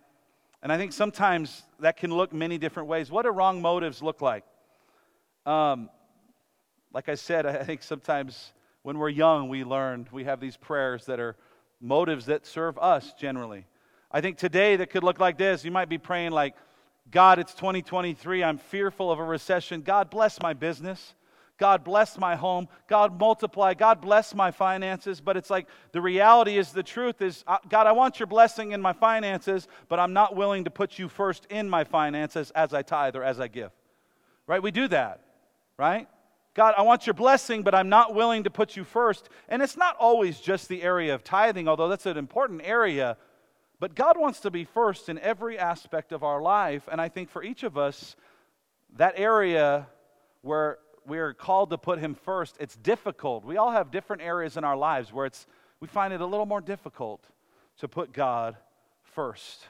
[0.62, 3.10] And I think sometimes that can look many different ways.
[3.10, 4.44] What do wrong motives look like?
[5.46, 5.90] Um,
[6.94, 11.06] like I said, I think sometimes when we're young, we learn we have these prayers
[11.06, 11.36] that are
[11.82, 13.66] motives that serve us generally.
[14.12, 15.64] I think today that could look like this.
[15.64, 16.56] You might be praying like,
[17.12, 18.44] God, it's 2023.
[18.44, 19.82] I'm fearful of a recession.
[19.82, 21.16] God, bless my business.
[21.60, 22.70] God bless my home.
[22.88, 23.74] God multiply.
[23.74, 25.20] God bless my finances.
[25.20, 28.82] But it's like the reality is the truth is, God, I want your blessing in
[28.82, 32.82] my finances, but I'm not willing to put you first in my finances as I
[32.82, 33.72] tithe or as I give.
[34.48, 34.64] Right?
[34.64, 35.22] We do that,
[35.78, 36.08] right?
[36.56, 39.30] God, I want your blessing, but I'm not willing to put you first.
[39.50, 43.18] And it's not always just the area of tithing, although that's an important area.
[43.80, 46.88] But God wants to be first in every aspect of our life.
[46.92, 48.16] And I think for each of us,
[48.98, 49.88] that area
[50.42, 53.46] where we're called to put him first, it's difficult.
[53.46, 55.48] We all have different areas in our lives where it's,
[55.80, 57.24] we find it a little more difficult
[57.80, 58.56] to put God
[59.04, 59.68] first.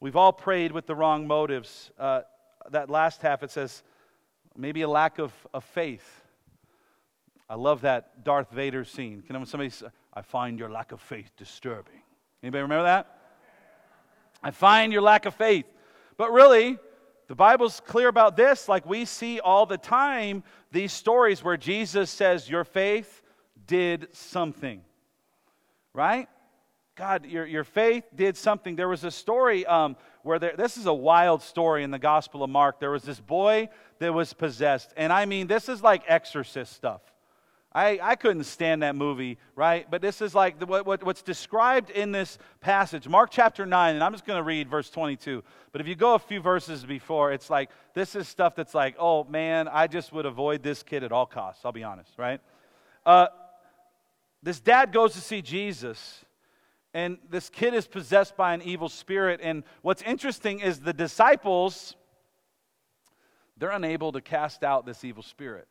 [0.00, 1.90] We've all prayed with the wrong motives.
[1.98, 2.22] Uh,
[2.70, 3.82] that last half, it says
[4.56, 6.22] maybe a lack of, of faith.
[7.48, 9.22] I love that Darth Vader scene.
[9.22, 12.02] Can somebody say, I find your lack of faith disturbing?
[12.42, 13.18] Anybody remember that?
[14.42, 15.66] I find your lack of faith.
[16.16, 16.78] But really,
[17.28, 18.68] the Bible's clear about this.
[18.68, 23.22] Like we see all the time these stories where Jesus says, Your faith
[23.66, 24.82] did something.
[25.94, 26.28] Right?
[26.96, 28.74] God, your, your faith did something.
[28.74, 32.42] There was a story um, where there, this is a wild story in the Gospel
[32.42, 32.80] of Mark.
[32.80, 33.68] There was this boy
[34.00, 34.92] that was possessed.
[34.96, 37.02] And I mean, this is like exorcist stuff.
[37.72, 39.86] I, I couldn't stand that movie, right?
[39.90, 44.02] But this is like the, what, what's described in this passage, Mark chapter 9, and
[44.02, 45.44] I'm just going to read verse 22.
[45.72, 48.96] But if you go a few verses before, it's like this is stuff that's like,
[48.98, 52.40] oh man, I just would avoid this kid at all costs, I'll be honest, right?
[53.04, 53.26] Uh,
[54.42, 56.24] this dad goes to see Jesus,
[56.94, 59.40] and this kid is possessed by an evil spirit.
[59.42, 61.96] And what's interesting is the disciples,
[63.58, 65.68] they're unable to cast out this evil spirit.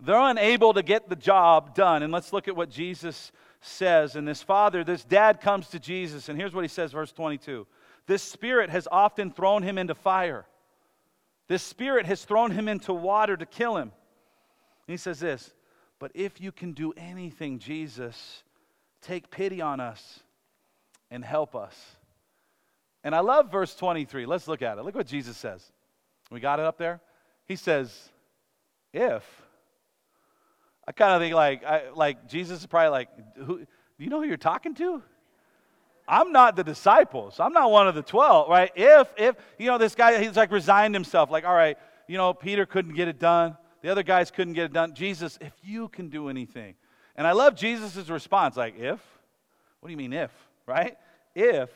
[0.00, 2.02] They're unable to get the job done.
[2.02, 4.16] And let's look at what Jesus says.
[4.16, 7.66] And this father, this dad comes to Jesus, and here's what he says, verse 22
[8.06, 10.46] This spirit has often thrown him into fire,
[11.48, 13.92] this spirit has thrown him into water to kill him.
[14.86, 15.54] And he says this,
[15.98, 18.42] But if you can do anything, Jesus,
[19.00, 20.20] take pity on us
[21.10, 21.76] and help us.
[23.02, 24.26] And I love verse 23.
[24.26, 24.84] Let's look at it.
[24.84, 25.62] Look what Jesus says.
[26.30, 27.00] We got it up there?
[27.46, 28.08] He says,
[28.92, 29.24] If
[30.86, 33.66] I kind of think like, I, like Jesus is probably like, do
[33.98, 35.02] you know who you're talking to?
[36.06, 37.40] I'm not the disciples.
[37.40, 38.70] I'm not one of the 12, right?
[38.74, 42.34] If, if, you know, this guy, he's like resigned himself, like, all right, you know,
[42.34, 43.56] Peter couldn't get it done.
[43.80, 44.94] The other guys couldn't get it done.
[44.94, 46.74] Jesus, if you can do anything.
[47.16, 49.00] And I love Jesus' response, like, if?
[49.80, 50.30] What do you mean, if,
[50.66, 50.96] right?
[51.34, 51.70] If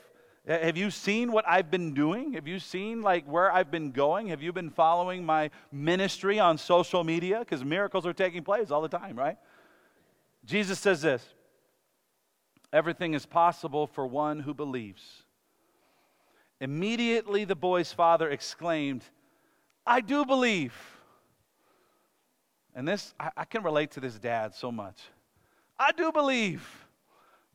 [0.49, 2.33] Uh, have you seen what I've been doing?
[2.33, 4.29] Have you seen like where I've been going?
[4.29, 7.41] Have you been following my ministry on social media?
[7.41, 9.37] Because miracles are taking place all the time, right?
[10.47, 11.23] Jesus says this
[12.73, 15.23] Everything is possible for one who believes.
[16.61, 19.05] Immediately the boy's father exclaimed,
[19.87, 20.75] I do believe.
[22.75, 24.99] And this, I, I can relate to this dad so much.
[25.79, 26.67] I do believe.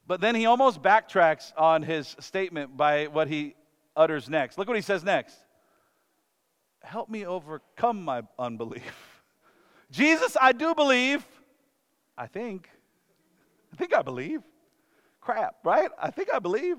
[0.05, 3.55] But then he almost backtracks on his statement by what he
[3.95, 4.57] utters next.
[4.57, 5.35] Look what he says next
[6.83, 9.21] Help me overcome my unbelief.
[9.91, 11.25] Jesus, I do believe.
[12.17, 12.69] I think.
[13.71, 14.41] I think I believe.
[15.21, 15.89] Crap, right?
[16.01, 16.77] I think I believe.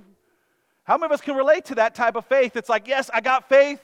[0.84, 2.56] How many of us can relate to that type of faith?
[2.56, 3.80] It's like, yes, I got faith,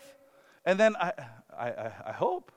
[0.67, 1.13] and then I,
[1.59, 2.53] I, I hope,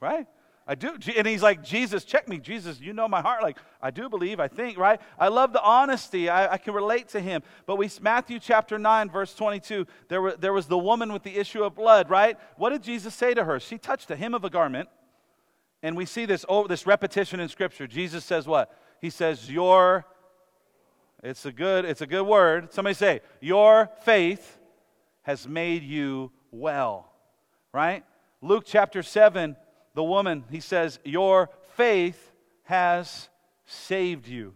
[0.00, 0.26] right?
[0.70, 0.98] I do.
[1.16, 2.38] And he's like, Jesus, check me.
[2.38, 3.42] Jesus, you know my heart.
[3.42, 5.00] Like, I do believe, I think, right?
[5.18, 6.28] I love the honesty.
[6.28, 7.42] I, I can relate to him.
[7.64, 11.34] But we, Matthew chapter 9, verse 22, there, were, there was the woman with the
[11.38, 12.36] issue of blood, right?
[12.58, 13.58] What did Jesus say to her?
[13.58, 14.90] She touched the hem of a garment.
[15.82, 17.86] And we see this, oh, this repetition in Scripture.
[17.86, 18.70] Jesus says what?
[19.00, 20.04] He says, Your,
[21.22, 22.74] it's a good, it's a good word.
[22.74, 24.58] Somebody say, Your faith
[25.22, 27.10] has made you well,
[27.72, 28.04] right?
[28.42, 29.56] Luke chapter 7,
[29.98, 32.30] the woman, he says, Your faith
[32.62, 33.28] has
[33.66, 34.54] saved you.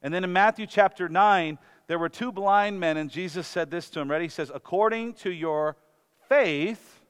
[0.00, 1.58] And then in Matthew chapter 9,
[1.88, 4.08] there were two blind men, and Jesus said this to him.
[4.08, 4.26] Ready?
[4.26, 5.76] He says, According to your
[6.28, 7.02] faith,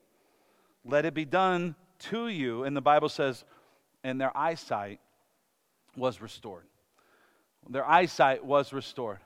[0.87, 1.75] let it be done
[2.09, 2.65] to you.
[2.65, 3.45] And the Bible says,
[4.03, 4.99] and their eyesight
[5.99, 6.65] was restored.
[7.69, 9.19] Their eyesight was restored.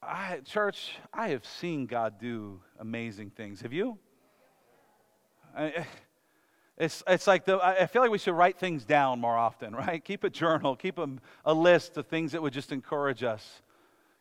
[0.00, 3.62] I, church, I have seen God do amazing things.
[3.62, 3.98] Have you?
[5.56, 5.84] I,
[6.78, 10.02] it's, it's like the, I feel like we should write things down more often, right?
[10.02, 11.08] Keep a journal, keep a,
[11.44, 13.62] a list of things that would just encourage us.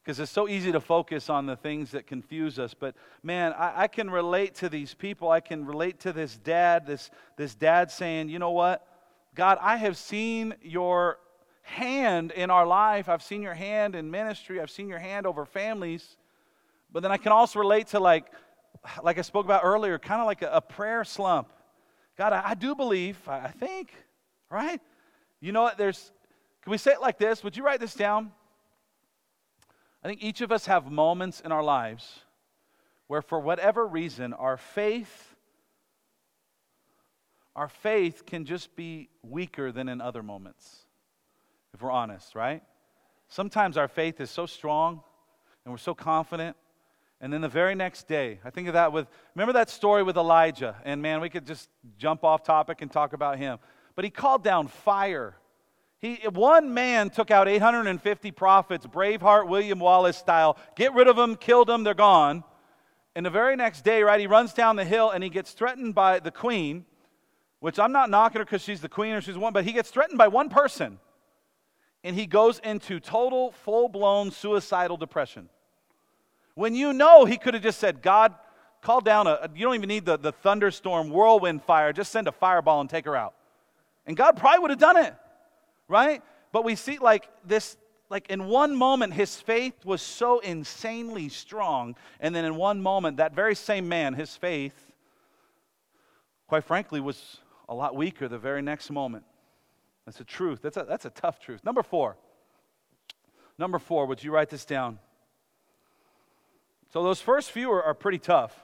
[0.04, 2.74] Because it's so easy to focus on the things that confuse us.
[2.74, 5.30] But man, I, I can relate to these people.
[5.30, 8.88] I can relate to this dad, this, this dad saying, you know what?
[9.36, 11.20] God, I have seen your
[11.62, 13.10] hand in our life.
[13.10, 14.62] I've seen your hand in ministry.
[14.62, 16.18] I've seen your hand over families.
[16.92, 18.32] But then I can also relate to like,
[19.04, 21.50] like I spoke about earlier, kind of like a, a, prayer slump.
[22.18, 23.94] God, I, I do believe, I, I think,
[24.50, 24.82] right?
[25.40, 25.78] You know what?
[25.78, 26.12] There's,
[26.64, 27.44] can we say it like this?
[27.44, 28.32] Would you write this down?
[30.04, 32.20] I think each of us have moments in our lives
[33.08, 35.36] where, for whatever reason, our faith
[37.58, 40.86] our faith can just be weaker than in other moments,
[41.74, 42.62] if we're honest, right?
[43.30, 45.02] Sometimes our faith is so strong
[45.66, 46.56] and we're so confident.
[47.20, 50.18] And then the very next day, I think of that with, remember that story with
[50.18, 50.76] Elijah?
[50.86, 53.58] And man, we could just jump off topic and talk about him.
[53.96, 55.36] But he called down fire.
[56.00, 60.58] He, one man took out 850 prophets, Braveheart, William Wallace style.
[60.76, 62.44] Get rid of them, killed them, they're gone.
[63.16, 65.96] And the very next day, right, he runs down the hill and he gets threatened
[65.96, 66.86] by the queen
[67.60, 69.90] which I'm not knocking her because she's the queen or she's one, but he gets
[69.90, 71.00] threatened by one person
[72.04, 75.50] and he goes into total, full blown suicidal depression.
[76.58, 78.34] When you know he could have just said, God,
[78.82, 82.32] call down a, you don't even need the, the thunderstorm, whirlwind fire, just send a
[82.32, 83.36] fireball and take her out.
[84.08, 85.14] And God probably would have done it,
[85.88, 86.24] right?
[86.52, 87.78] But we see like this,
[88.10, 91.96] like in one moment, his faith was so insanely strong.
[92.20, 94.74] And then in one moment, that very same man, his faith,
[96.48, 97.38] quite frankly, was
[97.70, 99.26] a lot weaker the very next moment.
[100.08, 100.64] That's a truth.
[100.64, 101.64] That's a, that's a tough truth.
[101.64, 102.18] Number four.
[103.60, 104.98] Number four, would you write this down?
[106.98, 108.60] So those first few are, are pretty tough.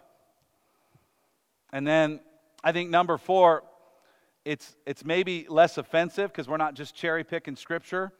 [1.71, 2.19] And then
[2.63, 3.63] I think number four,
[4.43, 8.11] it's, it's maybe less offensive because we're not just cherry picking scripture,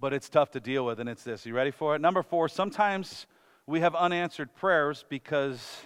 [0.00, 1.00] but it's tough to deal with.
[1.00, 1.44] And it's this.
[1.44, 2.00] You ready for it?
[2.00, 3.26] Number four, sometimes
[3.66, 5.82] we have unanswered prayers because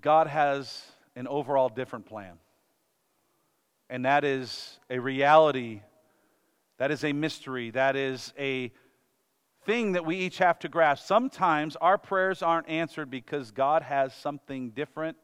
[0.00, 0.82] God has
[1.16, 2.38] an overall different plan
[3.90, 5.82] and that is a reality,
[6.78, 8.72] that is a mystery, that is a
[9.64, 11.06] thing that we each have to grasp.
[11.06, 15.16] Sometimes our prayers aren't answered because God has something different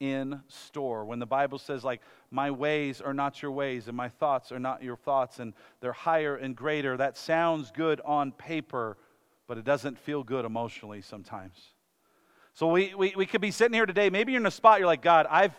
[0.00, 1.04] in store.
[1.04, 4.58] When the Bible says, like, my ways are not your ways, and my thoughts are
[4.58, 8.98] not your thoughts, and they're higher and greater, that sounds good on paper,
[9.46, 11.56] but it doesn't feel good emotionally sometimes.
[12.52, 14.10] So we, we, we could be sitting here today.
[14.10, 15.54] Maybe you're in a spot, you're like, God, I've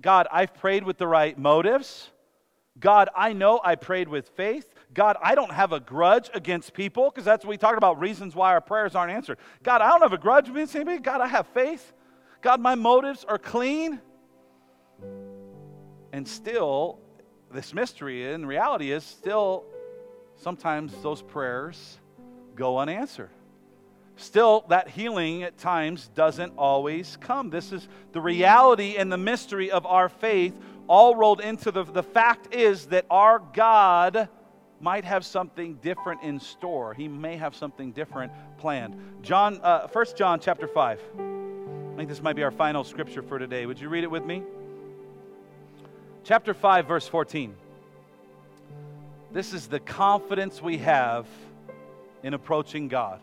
[0.00, 2.10] God, I've prayed with the right motives.
[2.78, 4.74] God, I know I prayed with faith.
[4.94, 8.34] God, I don't have a grudge against people because that's what we talked about reasons
[8.34, 9.38] why our prayers aren't answered.
[9.62, 10.98] God, I don't have a grudge against anybody.
[10.98, 11.92] God, I have faith.
[12.42, 14.00] God, my motives are clean.
[16.12, 16.98] And still,
[17.50, 19.64] this mystery in reality is still
[20.36, 21.98] sometimes those prayers
[22.54, 23.30] go unanswered.
[24.16, 27.48] Still, that healing at times doesn't always come.
[27.48, 30.54] This is the reality and the mystery of our faith,
[30.86, 34.28] all rolled into the, the fact is that our God
[34.82, 36.92] might have something different in store.
[36.92, 38.96] He may have something different planned.
[39.22, 41.00] John, uh, 1 John chapter 5.
[41.92, 43.64] I think this might be our final scripture for today.
[43.64, 44.42] Would you read it with me?
[46.24, 47.54] Chapter 5, verse 14.
[49.32, 51.26] This is the confidence we have
[52.24, 53.20] in approaching God.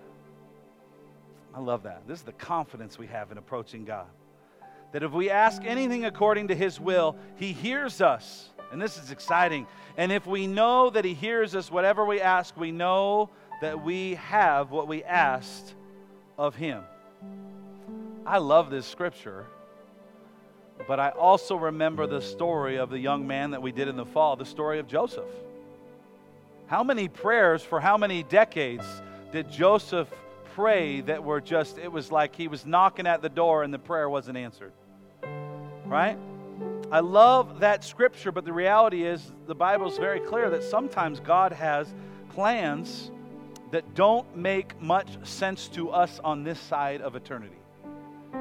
[1.53, 2.07] I love that.
[2.07, 4.07] This is the confidence we have in approaching God.
[4.93, 8.49] That if we ask anything according to His will, He hears us.
[8.71, 9.67] And this is exciting.
[9.97, 13.29] And if we know that He hears us, whatever we ask, we know
[13.61, 15.73] that we have what we asked
[16.37, 16.83] of Him.
[18.25, 19.47] I love this scripture,
[20.87, 24.05] but I also remember the story of the young man that we did in the
[24.05, 25.29] fall, the story of Joseph.
[26.67, 28.85] How many prayers for how many decades
[29.31, 30.07] did Joseph
[30.59, 33.79] pray that were just, it was like he was knocking at the door and the
[33.79, 34.73] prayer wasn't answered.
[35.85, 36.17] Right?
[36.91, 41.19] I love that scripture, but the reality is the Bible is very clear that sometimes
[41.19, 41.93] God has
[42.29, 43.11] plans
[43.69, 47.59] that don't make much sense to us on this side of eternity.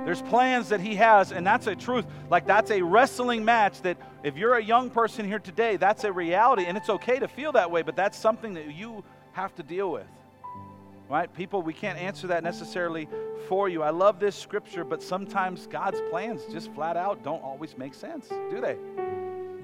[0.07, 2.07] There's plans that He has, and that's a truth.
[2.31, 6.13] Like, that's a wrestling match that if you're a young person here today, that's a
[6.13, 9.63] reality, and it's okay to feel that way, but that's something that you have to
[9.63, 10.07] deal with.
[11.09, 11.33] Right?
[11.35, 13.09] People, we can't answer that necessarily
[13.49, 13.83] for you.
[13.83, 18.29] I love this scripture, but sometimes God's plans just flat out don't always make sense,
[18.29, 18.77] do they?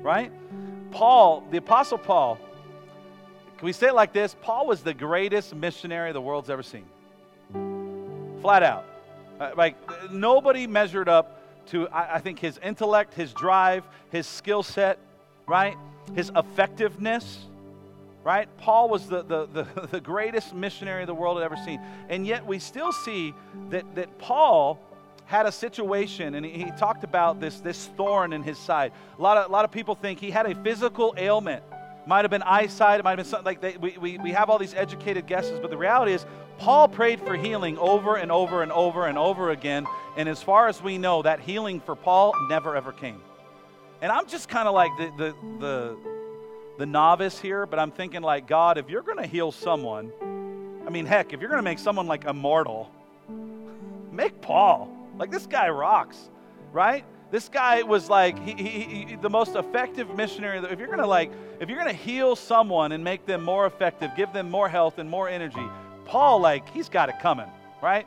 [0.02, 0.32] Right?
[0.90, 2.38] Paul, the Apostle Paul,
[3.58, 4.34] can we say it like this?
[4.42, 6.84] Paul was the greatest missionary the world's ever seen.
[8.40, 8.84] Flat out.
[9.38, 9.76] Uh, like,
[10.10, 14.98] nobody measured up to, I, I think, his intellect, his drive, his skill set,
[15.46, 15.76] right?
[16.14, 17.46] His effectiveness
[18.24, 18.48] right?
[18.56, 21.80] Paul was the, the, the, the, greatest missionary the world had ever seen.
[22.08, 23.34] And yet we still see
[23.68, 24.80] that, that Paul
[25.26, 28.92] had a situation, and he, he, talked about this, this thorn in his side.
[29.18, 31.62] A lot, of, a lot of people think he had a physical ailment.
[32.06, 34.50] Might have been eyesight, it might have been something like they, we, we, we have
[34.50, 36.26] all these educated guesses, but the reality is,
[36.58, 39.86] Paul prayed for healing over and over and over and over again.
[40.16, 43.20] And as far as we know, that healing for Paul never ever came.
[44.00, 46.13] And I'm just kind of like the, the, the
[46.78, 50.12] the novice here, but I'm thinking like, God, if you're going to heal someone,
[50.86, 52.90] I mean, heck, if you're going to make someone like immortal,
[54.12, 54.90] make Paul.
[55.18, 56.18] Like this guy rocks,
[56.72, 57.04] right?
[57.30, 60.58] This guy was like he, he, he, the most effective missionary.
[60.58, 64.32] If you're gonna like, if you're gonna heal someone and make them more effective, give
[64.32, 65.66] them more health and more energy,
[66.04, 67.48] Paul, like, he's got it coming,
[67.82, 68.06] right?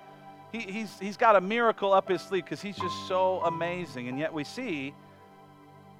[0.52, 4.08] He, he's he's got a miracle up his sleeve because he's just so amazing.
[4.08, 4.94] And yet we see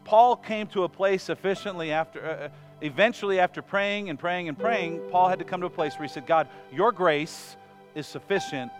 [0.08, 2.50] Paul came to a place sufficiently after, uh, uh,
[2.80, 6.08] eventually, after praying and praying and praying, Paul had to come to a place where
[6.08, 7.58] he said, God, your grace
[7.94, 8.72] is sufficient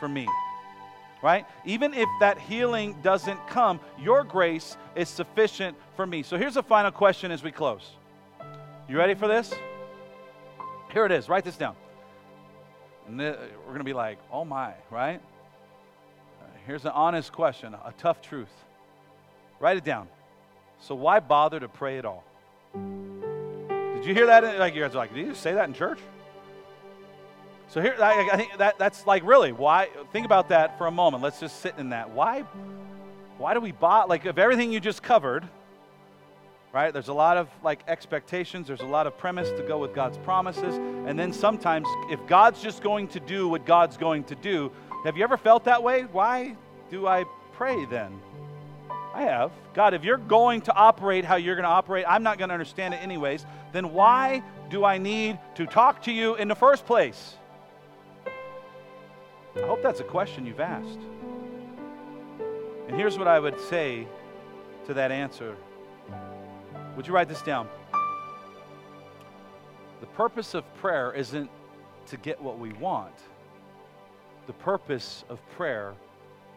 [0.00, 0.26] for me.
[1.22, 1.46] Right?
[1.64, 6.24] Even if that healing doesn't come, your grace is sufficient for me.
[6.24, 7.88] So here's a final question as we close.
[8.88, 9.54] You ready for this?
[10.92, 11.28] Here it is.
[11.28, 11.76] Write this down.
[13.06, 15.20] And we're going to be like, oh my, right?
[16.66, 18.50] Here's an honest question, a tough truth.
[19.60, 20.08] Write it down.
[20.82, 22.24] So why bother to pray at all?
[22.74, 24.58] Did you hear that?
[24.58, 26.00] Like you guys are like, did you say that in church?
[27.68, 29.88] So here, I, I think that that's like really why.
[30.12, 31.22] Think about that for a moment.
[31.22, 32.10] Let's just sit in that.
[32.10, 32.40] Why?
[33.38, 34.08] Why do we bother?
[34.08, 35.48] Like of everything you just covered,
[36.72, 36.92] right?
[36.92, 38.66] There's a lot of like expectations.
[38.66, 40.76] There's a lot of premise to go with God's promises,
[41.06, 44.72] and then sometimes if God's just going to do what God's going to do,
[45.04, 46.02] have you ever felt that way?
[46.10, 46.56] Why
[46.90, 48.20] do I pray then?
[49.14, 49.52] I have.
[49.74, 52.54] God, if you're going to operate how you're going to operate, I'm not going to
[52.54, 56.86] understand it anyways, then why do I need to talk to you in the first
[56.86, 57.34] place?
[59.54, 60.98] I hope that's a question you've asked.
[62.88, 64.06] And here's what I would say
[64.86, 65.56] to that answer.
[66.96, 67.68] Would you write this down?
[70.00, 71.50] The purpose of prayer isn't
[72.06, 73.14] to get what we want.
[74.46, 75.94] The purpose of prayer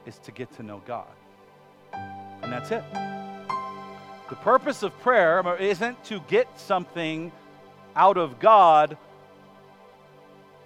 [0.05, 1.05] is to get to know God.
[2.41, 2.83] And that's it.
[4.29, 7.31] The purpose of prayer isn't to get something
[7.95, 8.97] out of God.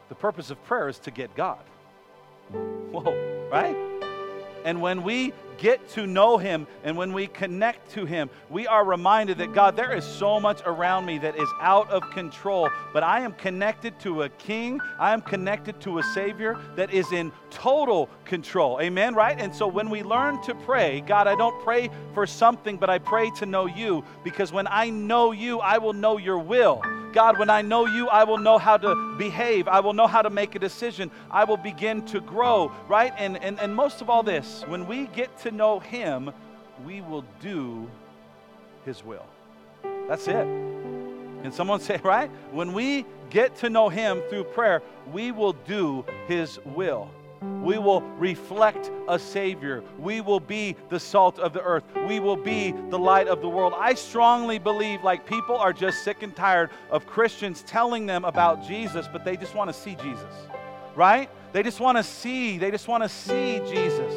[0.08, 1.60] The purpose of prayer is to get God.
[2.52, 3.89] Whoa, right?
[4.66, 8.84] And when we get to know Him and when we connect to Him, we are
[8.86, 13.04] reminded that God, there is so much around me that is out of control, but
[13.04, 14.80] I am connected to a King.
[14.98, 18.80] I am connected to a Savior that is in total control.
[18.82, 19.40] Amen, right?
[19.40, 23.00] And so when we learn to pray, God, I don't pray for something, but I
[23.00, 26.82] pray to know you because when I know you, I will know your will.
[27.14, 29.68] God, when I know you, I will know how to behave.
[29.68, 31.12] I will know how to make a decision.
[31.32, 33.14] I will begin to grow, right?
[33.18, 36.32] And, and, and most of all, this, when we get to know Him,
[36.86, 37.90] we will do
[38.86, 39.26] His will.
[40.08, 40.46] That's it.
[41.42, 42.30] Can someone say, right?
[42.52, 44.82] When we get to know Him through prayer,
[45.12, 47.10] we will do His will.
[47.42, 49.84] We will reflect a Savior.
[49.98, 51.84] We will be the salt of the earth.
[52.08, 53.74] We will be the light of the world.
[53.78, 58.66] I strongly believe, like, people are just sick and tired of Christians telling them about
[58.68, 60.34] Jesus, but they just want to see Jesus,
[60.96, 61.30] right?
[61.54, 64.14] They just want to see, they just want to see Jesus.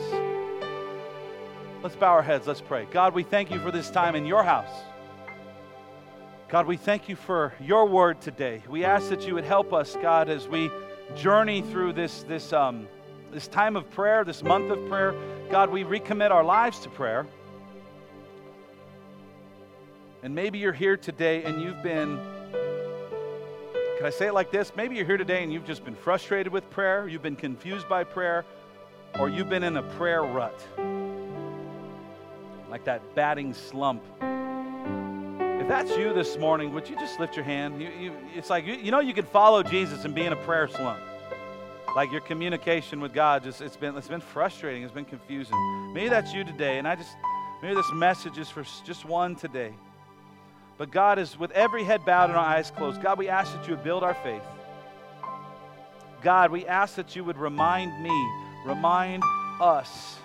[1.83, 2.47] Let's bow our heads.
[2.47, 2.87] Let's pray.
[2.91, 4.70] God, we thank you for this time in your house.
[6.49, 8.62] God, we thank you for your word today.
[8.68, 10.70] We ask that you would help us, God, as we
[11.16, 12.87] journey through this, this, um,
[13.33, 15.14] this time of prayer, this month of prayer.
[15.51, 17.26] God, we recommit our lives to prayer.
[20.22, 22.18] And maybe you're here today and you've been,
[23.97, 24.72] can I say it like this?
[24.76, 28.05] Maybe you're here today and you've just been frustrated with prayer, you've been confused by
[28.05, 28.45] prayer,
[29.18, 30.61] or you've been in a prayer rut.
[32.70, 34.03] Like that batting slump.
[34.20, 37.80] If that's you this morning, would you just lift your hand?
[37.80, 40.37] You, you, it's like, you, you know, you can follow Jesus and be in a
[40.45, 41.01] prayer slump
[41.95, 45.93] like your communication with God just it's been it's been frustrating, it's been confusing.
[45.93, 47.16] Maybe that's you today, and I just
[47.62, 49.72] maybe this message is for just one today.
[50.78, 53.03] But God is with every head bowed and our eyes closed.
[53.03, 54.43] God, we ask that you would build our faith.
[56.22, 58.30] God, we ask that you would remind me,
[58.64, 59.22] remind
[59.61, 60.16] us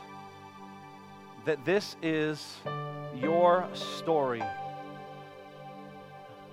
[1.45, 2.57] that this is
[3.15, 4.43] your story.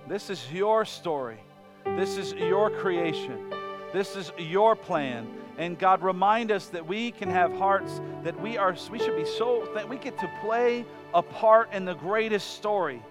[0.07, 1.39] This is your story.
[1.85, 3.51] This is your creation.
[3.95, 5.25] This is your plan.
[5.57, 9.23] And God, remind us that we can have hearts that we are, we should be
[9.23, 13.01] so, that we get to play a part in the greatest story.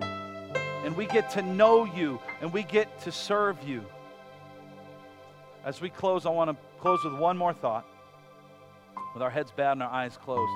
[0.00, 3.84] And we get to know you and we get to serve you.
[5.64, 7.86] As we close, I want to close with one more thought,
[9.14, 10.52] with our heads bowed and our eyes closed.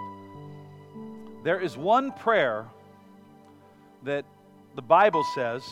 [1.44, 2.66] There is one prayer
[4.02, 4.24] that
[4.74, 5.62] the Bible says,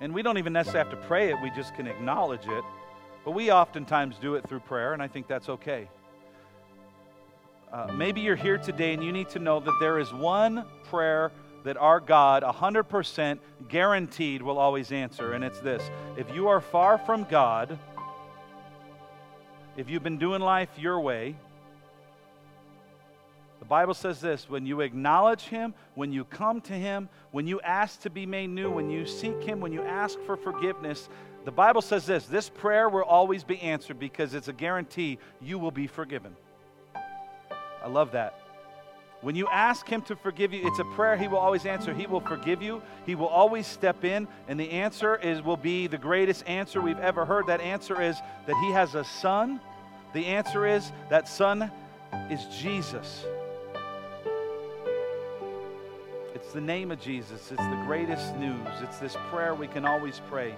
[0.00, 2.64] and we don't even necessarily have to pray it, we just can acknowledge it.
[3.24, 5.88] But we oftentimes do it through prayer, and I think that's okay.
[7.72, 11.30] Uh, maybe you're here today and you need to know that there is one prayer
[11.62, 13.38] that our God, 100%
[13.68, 17.78] guaranteed, will always answer, and it's this If you are far from God,
[19.76, 21.36] if you've been doing life your way,
[23.60, 27.60] the Bible says this when you acknowledge Him, when you come to Him, when you
[27.60, 31.08] ask to be made new, when you seek Him, when you ask for forgiveness,
[31.44, 35.58] the Bible says this this prayer will always be answered because it's a guarantee you
[35.58, 36.34] will be forgiven.
[37.82, 38.34] I love that.
[39.20, 41.92] When you ask Him to forgive you, it's a prayer He will always answer.
[41.92, 42.80] He will forgive you.
[43.04, 46.98] He will always step in, and the answer is will be the greatest answer we've
[46.98, 47.46] ever heard.
[47.48, 49.60] That answer is that He has a son.
[50.14, 51.70] The answer is that son
[52.30, 53.26] is Jesus.
[56.50, 57.52] It's the name of Jesus.
[57.52, 58.66] It's the greatest news.
[58.82, 60.56] It's this prayer we can always pray.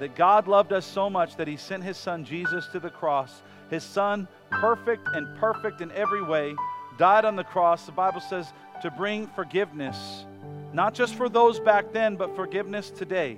[0.00, 3.42] That God loved us so much that He sent His Son Jesus to the cross.
[3.70, 6.56] His Son, perfect and perfect in every way,
[6.98, 7.86] died on the cross.
[7.86, 8.52] The Bible says
[8.82, 10.24] to bring forgiveness,
[10.72, 13.36] not just for those back then, but forgiveness today.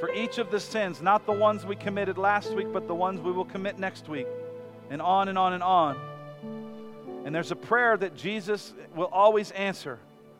[0.00, 3.20] For each of the sins, not the ones we committed last week, but the ones
[3.20, 4.26] we will commit next week.
[4.88, 6.00] And on and on and on.
[7.26, 9.98] And there's a prayer that Jesus will always answer.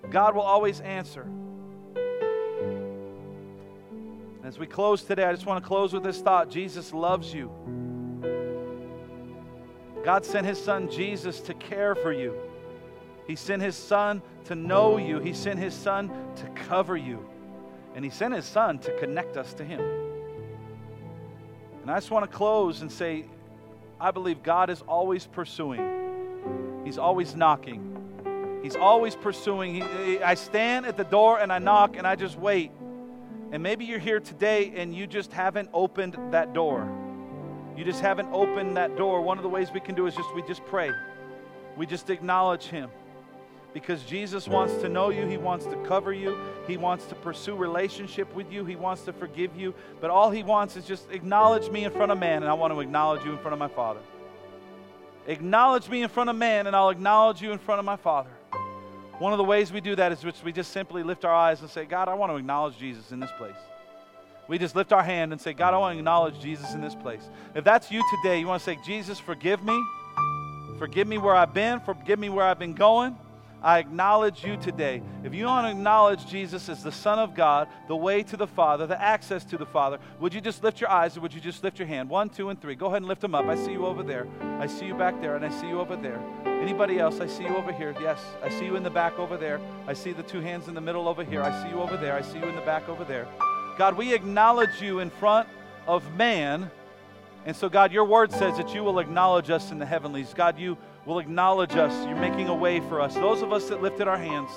[0.08, 1.26] God will always answer.
[4.42, 7.50] As we close today, I just want to close with this thought Jesus loves you.
[10.04, 12.34] God sent his son Jesus to care for you.
[13.26, 15.18] He sent his son to know you.
[15.20, 17.24] He sent his son to cover you.
[17.94, 19.80] And he sent his son to connect us to him.
[21.82, 23.26] And I just want to close and say,
[24.00, 27.89] I believe God is always pursuing, He's always knocking.
[28.62, 29.74] He's always pursuing.
[29.74, 32.70] He, I stand at the door and I knock and I just wait.
[33.52, 36.88] And maybe you're here today and you just haven't opened that door.
[37.76, 39.22] You just haven't opened that door.
[39.22, 40.92] One of the ways we can do is just we just pray.
[41.76, 42.90] We just acknowledge him.
[43.72, 46.36] Because Jesus wants to know you, he wants to cover you,
[46.66, 50.42] he wants to pursue relationship with you, he wants to forgive you, but all he
[50.42, 53.30] wants is just acknowledge me in front of man and I want to acknowledge you
[53.30, 54.00] in front of my Father.
[55.28, 58.30] Acknowledge me in front of man and I'll acknowledge you in front of my Father.
[59.20, 61.60] One of the ways we do that is which we just simply lift our eyes
[61.60, 63.52] and say, God, I want to acknowledge Jesus in this place.
[64.48, 66.94] We just lift our hand and say, God, I want to acknowledge Jesus in this
[66.94, 67.28] place.
[67.54, 69.78] If that's you today, you want to say, Jesus, forgive me.
[70.78, 71.80] Forgive me where I've been.
[71.80, 73.14] Forgive me where I've been going.
[73.62, 75.02] I acknowledge you today.
[75.22, 78.46] If you want to acknowledge Jesus as the Son of God, the way to the
[78.46, 81.40] Father, the access to the Father, would you just lift your eyes or would you
[81.40, 82.08] just lift your hand?
[82.08, 82.74] One, two, and three.
[82.74, 83.44] Go ahead and lift them up.
[83.46, 84.26] I see you over there.
[84.58, 86.18] I see you back there, and I see you over there.
[86.46, 87.20] Anybody else?
[87.20, 87.94] I see you over here.
[88.00, 88.18] Yes.
[88.42, 89.60] I see you in the back over there.
[89.86, 91.42] I see the two hands in the middle over here.
[91.42, 92.14] I see you over there.
[92.14, 93.28] I see you in the back over there.
[93.76, 95.48] God, we acknowledge you in front
[95.86, 96.70] of man.
[97.46, 100.34] And so, God, your word says that you will acknowledge us in the heavenlies.
[100.34, 100.76] God, you
[101.10, 102.06] will acknowledge us.
[102.06, 103.14] You're making a way for us.
[103.14, 104.48] Those of us that lifted our hands,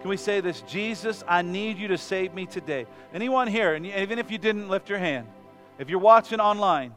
[0.00, 0.62] can we say this?
[0.62, 2.86] Jesus, I need you to save me today.
[3.12, 5.26] Anyone here, and even if you didn't lift your hand,
[5.78, 6.94] if you're watching online,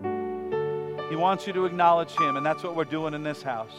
[0.00, 3.72] He wants you to acknowledge Him, and that's what we're doing in this house.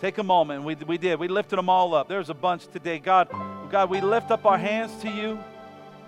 [0.00, 0.64] Take a moment.
[0.64, 1.18] We, we did.
[1.18, 2.08] We lifted them all up.
[2.08, 2.98] There's a bunch today.
[2.98, 3.28] God,
[3.70, 5.38] God, we lift up our hands to you.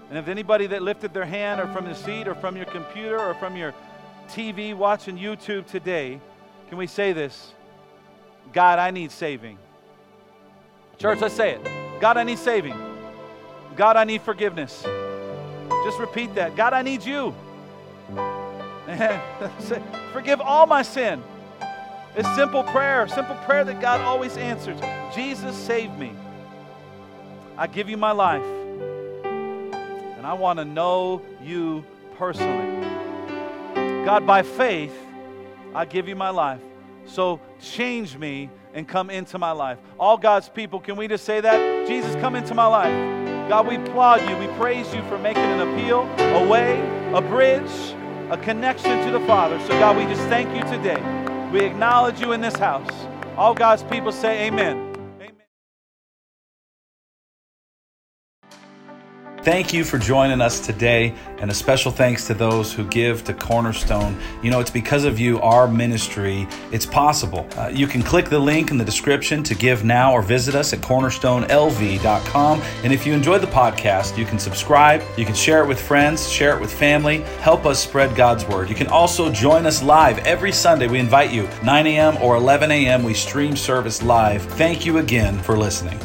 [0.08, 3.18] And if anybody that lifted their hand or from the seat or from your computer
[3.18, 3.74] or from your
[4.28, 6.20] TV watching YouTube today,
[6.68, 7.52] can we say this?
[8.52, 9.58] God, I need saving.
[10.98, 12.00] Church, let's say it.
[12.00, 12.76] God, I need saving.
[13.76, 14.82] God, I need forgiveness.
[15.84, 16.56] Just repeat that.
[16.56, 17.34] God, I need you.
[20.12, 21.22] Forgive all my sin.
[22.16, 24.78] It's simple prayer, simple prayer that God always answers.
[25.14, 26.12] Jesus, save me.
[27.56, 28.44] I give you my life.
[29.24, 31.84] And I want to know you
[32.16, 32.84] personally.
[34.04, 34.94] God, by faith,
[35.74, 36.60] I give you my life.
[37.06, 39.78] So change me and come into my life.
[39.98, 41.86] All God's people, can we just say that?
[41.86, 43.48] Jesus, come into my life.
[43.48, 44.36] God, we applaud you.
[44.38, 46.80] We praise you for making an appeal, a way,
[47.12, 47.70] a bridge,
[48.30, 49.60] a connection to the Father.
[49.60, 51.00] So, God, we just thank you today.
[51.52, 52.90] We acknowledge you in this house.
[53.36, 54.93] All God's people say, Amen.
[59.44, 63.34] Thank you for joining us today, and a special thanks to those who give to
[63.34, 64.18] Cornerstone.
[64.42, 67.46] You know, it's because of you, our ministry, it's possible.
[67.58, 70.72] Uh, you can click the link in the description to give now or visit us
[70.72, 72.62] at cornerstonelv.com.
[72.84, 76.26] And if you enjoyed the podcast, you can subscribe, you can share it with friends,
[76.26, 78.70] share it with family, help us spread God's word.
[78.70, 80.86] You can also join us live every Sunday.
[80.86, 82.16] We invite you, 9 a.m.
[82.22, 84.42] or 11 a.m., we stream service live.
[84.52, 86.00] Thank you again for listening.